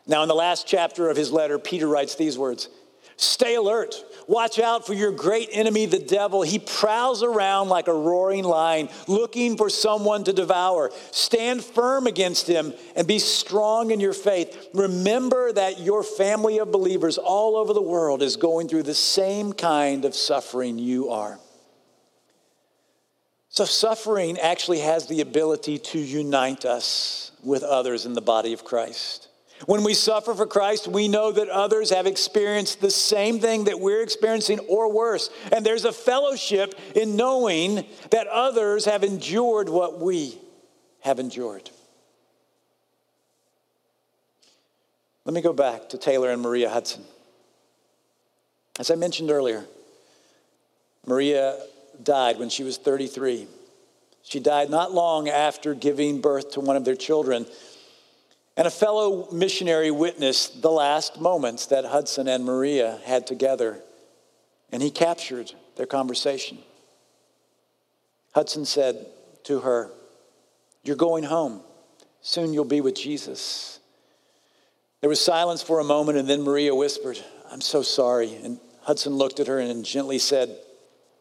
Now, 0.06 0.22
in 0.22 0.28
the 0.28 0.34
last 0.34 0.66
chapter 0.66 1.10
of 1.10 1.16
his 1.16 1.32
letter, 1.32 1.58
Peter 1.58 1.88
writes 1.88 2.14
these 2.14 2.38
words 2.38 2.68
Stay 3.16 3.54
alert. 3.54 3.94
Watch 4.28 4.58
out 4.58 4.86
for 4.86 4.92
your 4.92 5.10
great 5.10 5.48
enemy, 5.52 5.86
the 5.86 5.98
devil. 5.98 6.42
He 6.42 6.58
prowls 6.58 7.22
around 7.22 7.68
like 7.68 7.88
a 7.88 7.94
roaring 7.94 8.44
lion, 8.44 8.88
looking 9.06 9.56
for 9.56 9.70
someone 9.70 10.24
to 10.24 10.32
devour. 10.32 10.90
Stand 11.12 11.64
firm 11.64 12.06
against 12.06 12.46
him 12.46 12.74
and 12.94 13.06
be 13.06 13.18
strong 13.18 13.90
in 13.90 14.00
your 14.00 14.12
faith. 14.12 14.68
Remember 14.74 15.50
that 15.52 15.80
your 15.80 16.02
family 16.02 16.58
of 16.58 16.70
believers 16.70 17.16
all 17.16 17.56
over 17.56 17.72
the 17.72 17.80
world 17.80 18.22
is 18.22 18.36
going 18.36 18.68
through 18.68 18.82
the 18.82 18.94
same 18.94 19.52
kind 19.52 20.04
of 20.04 20.14
suffering 20.14 20.78
you 20.78 21.08
are. 21.08 21.38
So, 23.56 23.64
suffering 23.64 24.38
actually 24.38 24.80
has 24.80 25.06
the 25.06 25.22
ability 25.22 25.78
to 25.78 25.98
unite 25.98 26.66
us 26.66 27.32
with 27.42 27.62
others 27.62 28.04
in 28.04 28.12
the 28.12 28.20
body 28.20 28.52
of 28.52 28.64
Christ. 28.64 29.28
When 29.64 29.82
we 29.82 29.94
suffer 29.94 30.34
for 30.34 30.44
Christ, 30.44 30.86
we 30.88 31.08
know 31.08 31.32
that 31.32 31.48
others 31.48 31.88
have 31.88 32.06
experienced 32.06 32.82
the 32.82 32.90
same 32.90 33.40
thing 33.40 33.64
that 33.64 33.80
we're 33.80 34.02
experiencing 34.02 34.58
or 34.68 34.92
worse. 34.92 35.30
And 35.50 35.64
there's 35.64 35.86
a 35.86 35.92
fellowship 35.92 36.74
in 36.94 37.16
knowing 37.16 37.86
that 38.10 38.26
others 38.26 38.84
have 38.84 39.02
endured 39.02 39.70
what 39.70 40.00
we 40.00 40.38
have 41.00 41.18
endured. 41.18 41.70
Let 45.24 45.32
me 45.32 45.40
go 45.40 45.54
back 45.54 45.88
to 45.88 45.96
Taylor 45.96 46.30
and 46.30 46.42
Maria 46.42 46.68
Hudson. 46.68 47.04
As 48.78 48.90
I 48.90 48.96
mentioned 48.96 49.30
earlier, 49.30 49.64
Maria 51.06 51.58
died 52.02 52.38
when 52.38 52.48
she 52.48 52.62
was 52.62 52.76
33. 52.76 53.46
She 54.22 54.40
died 54.40 54.70
not 54.70 54.92
long 54.92 55.28
after 55.28 55.74
giving 55.74 56.20
birth 56.20 56.52
to 56.52 56.60
one 56.60 56.76
of 56.76 56.84
their 56.84 56.96
children. 56.96 57.46
And 58.56 58.66
a 58.66 58.70
fellow 58.70 59.30
missionary 59.30 59.90
witnessed 59.90 60.62
the 60.62 60.70
last 60.70 61.20
moments 61.20 61.66
that 61.66 61.84
Hudson 61.84 62.26
and 62.26 62.44
Maria 62.44 62.98
had 63.04 63.26
together, 63.26 63.80
and 64.72 64.82
he 64.82 64.90
captured 64.90 65.52
their 65.76 65.86
conversation. 65.86 66.58
Hudson 68.34 68.64
said 68.64 69.06
to 69.44 69.60
her, 69.60 69.90
You're 70.82 70.96
going 70.96 71.24
home. 71.24 71.60
Soon 72.20 72.52
you'll 72.52 72.64
be 72.64 72.80
with 72.80 72.96
Jesus. 72.96 73.78
There 75.00 75.08
was 75.08 75.20
silence 75.20 75.62
for 75.62 75.78
a 75.78 75.84
moment, 75.84 76.18
and 76.18 76.28
then 76.28 76.42
Maria 76.42 76.74
whispered, 76.74 77.22
I'm 77.50 77.60
so 77.60 77.82
sorry. 77.82 78.34
And 78.42 78.58
Hudson 78.82 79.14
looked 79.14 79.38
at 79.38 79.46
her 79.46 79.60
and 79.60 79.84
gently 79.84 80.18
said, 80.18 80.58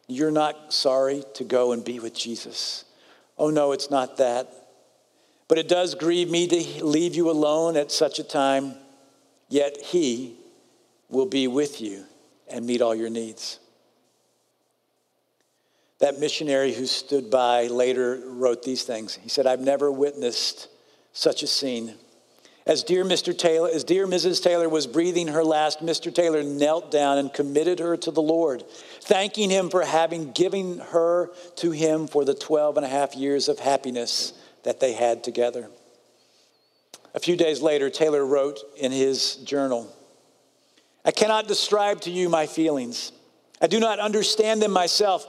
You're 0.08 0.30
not 0.30 0.72
sorry 0.72 1.24
to 1.34 1.44
go 1.44 1.72
and 1.72 1.84
be 1.84 1.98
with 1.98 2.14
Jesus. 2.14 2.84
Oh, 3.38 3.50
no, 3.50 3.72
it's 3.72 3.90
not 3.90 4.18
that. 4.18 4.48
But 5.48 5.58
it 5.58 5.68
does 5.68 5.94
grieve 5.94 6.30
me 6.30 6.46
to 6.48 6.84
leave 6.84 7.14
you 7.14 7.30
alone 7.30 7.76
at 7.76 7.92
such 7.92 8.18
a 8.18 8.24
time, 8.24 8.74
yet 9.48 9.76
He 9.80 10.36
will 11.08 11.26
be 11.26 11.46
with 11.46 11.80
you 11.80 12.04
and 12.48 12.66
meet 12.66 12.82
all 12.82 12.94
your 12.94 13.10
needs. 13.10 13.60
That 15.98 16.18
missionary 16.18 16.72
who 16.72 16.86
stood 16.86 17.30
by 17.30 17.68
later 17.68 18.20
wrote 18.26 18.62
these 18.62 18.82
things. 18.82 19.14
He 19.14 19.28
said, 19.28 19.46
I've 19.46 19.60
never 19.60 19.90
witnessed 19.90 20.68
such 21.12 21.42
a 21.42 21.46
scene. 21.46 21.94
As 22.66 22.82
dear 22.82 23.04
Mr. 23.04 23.36
Taylor, 23.36 23.70
as 23.72 23.84
dear 23.84 24.08
Mrs. 24.08 24.42
Taylor 24.42 24.68
was 24.68 24.88
breathing 24.88 25.28
her 25.28 25.44
last, 25.44 25.80
Mr. 25.80 26.12
Taylor 26.12 26.42
knelt 26.42 26.90
down 26.90 27.18
and 27.18 27.32
committed 27.32 27.78
her 27.78 27.96
to 27.98 28.10
the 28.10 28.22
Lord, 28.22 28.64
thanking 29.02 29.50
him 29.50 29.70
for 29.70 29.84
having 29.84 30.32
given 30.32 30.78
her 30.78 31.30
to 31.56 31.70
him 31.70 32.08
for 32.08 32.24
the 32.24 32.34
12 32.34 32.76
and 32.76 32.84
a 32.84 32.88
half 32.88 33.14
years 33.14 33.48
of 33.48 33.60
happiness 33.60 34.32
that 34.64 34.80
they 34.80 34.94
had 34.94 35.22
together. 35.22 35.68
A 37.14 37.20
few 37.20 37.36
days 37.36 37.62
later, 37.62 37.88
Taylor 37.88 38.26
wrote 38.26 38.58
in 38.76 38.90
his 38.90 39.36
journal 39.36 39.92
I 41.04 41.12
cannot 41.12 41.46
describe 41.46 42.00
to 42.00 42.10
you 42.10 42.28
my 42.28 42.48
feelings. 42.48 43.12
I 43.60 43.68
do 43.68 43.78
not 43.78 44.00
understand 44.00 44.60
them 44.60 44.72
myself. 44.72 45.24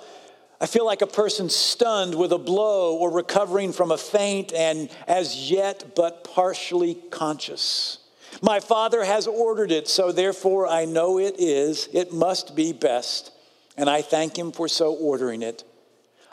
I 0.60 0.66
feel 0.66 0.86
like 0.86 1.02
a 1.02 1.08
person 1.08 1.50
stunned 1.50 2.16
with 2.16 2.32
a 2.32 2.40
blow 2.40 2.98
or 2.98 3.12
recovering 3.12 3.72
from 3.72 3.92
a 3.92 3.98
faint 3.98 4.54
and 4.54 4.90
as 5.08 5.52
yet 5.52 5.96
but 5.96 6.24
partially 6.24 6.96
conscious. 7.12 8.00
My 8.42 8.60
Father 8.60 9.04
has 9.04 9.28
ordered 9.28 9.72
it, 9.72 9.88
so 9.88 10.12
therefore 10.12 10.68
I 10.68 10.86
know 10.86 11.20
it 11.20 11.36
is, 11.38 11.90
it 11.94 12.12
must 12.12 12.56
be 12.56 12.74
best, 12.74 13.32
and 13.76 13.90
I 13.90 14.02
thank 14.02 14.38
Him 14.38 14.52
for 14.52 14.68
so 14.68 14.94
ordering 14.94 15.44
it. 15.44 15.64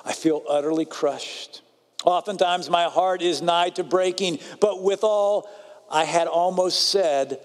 I 0.05 0.13
feel 0.13 0.43
utterly 0.49 0.85
crushed. 0.85 1.63
Oftentimes 2.05 2.69
my 2.69 2.85
heart 2.85 3.23
is 3.23 3.41
nigh 3.41 3.71
to 3.71 3.85
breaking, 3.85 4.39
but 4.61 4.83
withal, 4.83 5.49
I 5.91 6.05
had 6.05 6.29
almost 6.29 6.89
said, 6.89 7.41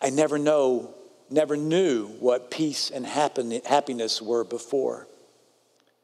I 0.00 0.10
never 0.10 0.38
know, 0.38 0.94
never 1.30 1.56
knew 1.56 2.06
what 2.20 2.50
peace 2.50 2.90
and 2.90 3.06
happiness 3.06 4.20
were 4.20 4.44
before. 4.44 5.06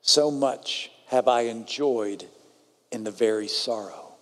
So 0.03 0.31
much 0.31 0.91
have 1.07 1.29
I 1.29 1.43
enjoyed 1.43 2.25
in 2.91 3.05
the 3.05 3.11
very 3.11 3.49
sorrow. 3.49 4.13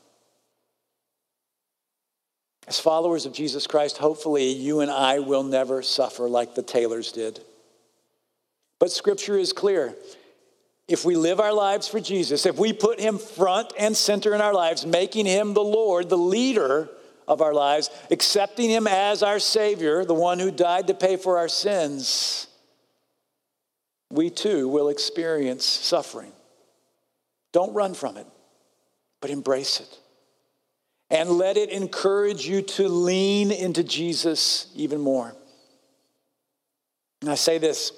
As 2.69 2.79
followers 2.79 3.27
of 3.27 3.33
Jesus 3.33 3.67
Christ, 3.67 3.99
hopefully 3.99 4.53
you 4.53 4.81
and 4.81 4.91
I 4.91 5.19
will 5.19 5.43
never 5.43 5.83
suffer 5.83 6.29
like 6.29 6.55
the 6.55 6.63
Taylors 6.63 7.11
did. 7.11 7.41
But 8.79 8.93
scripture 8.93 9.37
is 9.37 9.53
clear. 9.53 9.97
If 10.87 11.05
we 11.05 11.17
live 11.17 11.41
our 11.41 11.53
lives 11.53 11.89
for 11.89 12.01
Jesus, 12.01 12.47
if 12.47 12.59
we 12.59 12.73
put 12.73 13.01
him 13.01 13.19
front 13.19 13.73
and 13.79 13.97
center 13.97 14.35
in 14.35 14.41
our 14.41 14.55
lives, 14.55 14.85
making 14.85 15.27
him 15.27 15.55
the 15.55 15.63
Lord, 15.63 16.09
the 16.09 16.19
leader 16.19 16.89
of 17.27 17.41
our 17.41 17.55
lives, 17.55 17.91
accepting 18.11 18.71
him 18.71 18.87
as 18.87 19.23
our 19.23 19.39
Savior, 19.39 20.05
the 20.05 20.15
one 20.15 20.39
who 20.39 20.51
died 20.51 20.89
to 20.89 20.95
pay 20.95 21.17
for 21.17 21.39
our 21.39 21.49
sins, 21.49 22.49
we 24.11 24.31
too 24.31 24.69
will 24.69 24.89
experience 24.89 25.65
suffering. 25.65 26.33
Don't 27.53 27.73
run 27.75 27.95
from 27.95 28.17
it, 28.17 28.27
but 29.21 29.31
embrace 29.31 29.81
it. 29.81 29.99
And 31.11 31.31
let 31.31 31.57
it 31.57 31.71
encourage 31.71 32.47
you 32.47 32.63
to 32.63 32.89
lean 32.89 33.51
into 33.51 33.83
Jesus 33.83 34.69
even 34.77 35.01
more. 35.01 35.35
And 37.21 37.31
I 37.31 37.35
say 37.35 37.59
this 37.59 37.93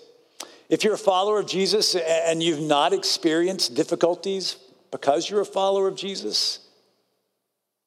if 0.69 0.85
you're 0.85 0.95
a 0.95 0.99
follower 0.99 1.39
of 1.39 1.47
Jesus 1.47 1.95
and 1.95 2.43
you've 2.43 2.63
not 2.63 2.93
experienced 2.93 3.75
difficulties 3.75 4.57
because 4.91 5.29
you're 5.29 5.43
a 5.43 5.47
follower 5.47 5.87
of 5.89 5.97
Jesus, 5.97 6.61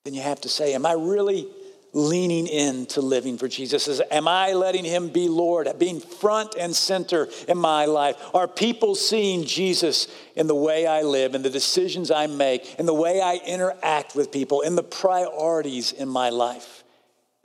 then 0.03 0.13
you 0.13 0.21
have 0.21 0.41
to 0.41 0.49
say, 0.49 0.75
Am 0.75 0.85
I 0.85 0.93
really 0.93 1.47
leaning 1.95 2.45
into 2.45 2.99
living 2.99 3.37
for 3.37 3.47
Jesus? 3.47 3.87
Is 3.87 4.01
am 4.11 4.27
I 4.27 4.51
letting 4.51 4.83
Him 4.83 5.07
be 5.07 5.29
Lord, 5.29 5.67
being 5.79 6.01
front 6.01 6.55
and 6.59 6.75
center 6.75 7.29
in 7.47 7.57
my 7.57 7.85
life? 7.85 8.17
Are 8.33 8.49
people 8.49 8.95
seeing 8.95 9.45
Jesus 9.45 10.09
in 10.35 10.47
the 10.47 10.55
way 10.55 10.85
I 10.85 11.03
live, 11.03 11.33
in 11.33 11.41
the 11.41 11.49
decisions 11.49 12.11
I 12.11 12.27
make, 12.27 12.75
in 12.77 12.85
the 12.85 12.93
way 12.93 13.21
I 13.21 13.39
interact 13.47 14.13
with 14.13 14.31
people, 14.31 14.61
in 14.61 14.75
the 14.75 14.83
priorities 14.83 15.93
in 15.93 16.09
my 16.09 16.29
life, 16.29 16.83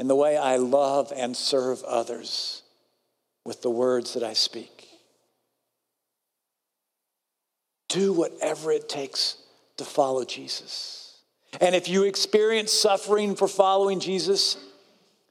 in 0.01 0.09
the 0.09 0.17
way 0.17 0.37
I 0.37 0.57
love 0.57 1.13
and 1.15 1.37
serve 1.37 1.85
others 1.85 2.63
with 3.45 3.63
the 3.63 3.71
words 3.71 4.15
that 4.15 4.25
I 4.25 4.33
speak? 4.33 4.89
Do 7.89 8.13
whatever 8.13 8.73
it 8.73 8.89
takes 8.89 9.37
to 9.77 9.85
follow 9.85 10.25
Jesus. 10.25 11.00
And 11.61 11.75
if 11.75 11.89
you 11.89 12.05
experience 12.05 12.73
suffering 12.73 13.35
for 13.35 13.49
following 13.49 13.99
Jesus, 13.99 14.57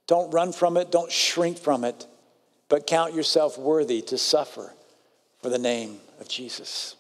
don't 0.08 0.32
run 0.32 0.52
from 0.52 0.76
it, 0.76 0.92
don't 0.92 1.12
shrink 1.12 1.58
from 1.58 1.86
it, 1.86 2.06
but 2.68 2.88
count 2.88 3.14
yourself 3.14 3.58
worthy 3.58 4.02
to 4.04 4.18
suffer 4.18 4.74
for 5.42 5.50
the 5.50 5.60
name 5.60 6.00
of 6.20 6.28
Jesus. 6.28 6.98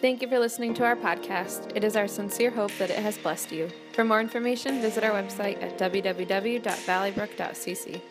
Thank 0.00 0.20
you 0.20 0.28
for 0.28 0.38
listening 0.38 0.74
to 0.74 0.84
our 0.84 0.96
podcast. 0.96 1.72
It 1.74 1.84
is 1.84 1.96
our 1.96 2.08
sincere 2.08 2.50
hope 2.50 2.72
that 2.78 2.90
it 2.90 2.98
has 2.98 3.16
blessed 3.16 3.52
you. 3.52 3.70
For 3.94 4.04
more 4.04 4.20
information, 4.20 4.82
visit 4.82 5.02
our 5.02 5.12
website 5.12 5.62
at 5.62 5.78
www.valleybrook.cc. 5.78 8.02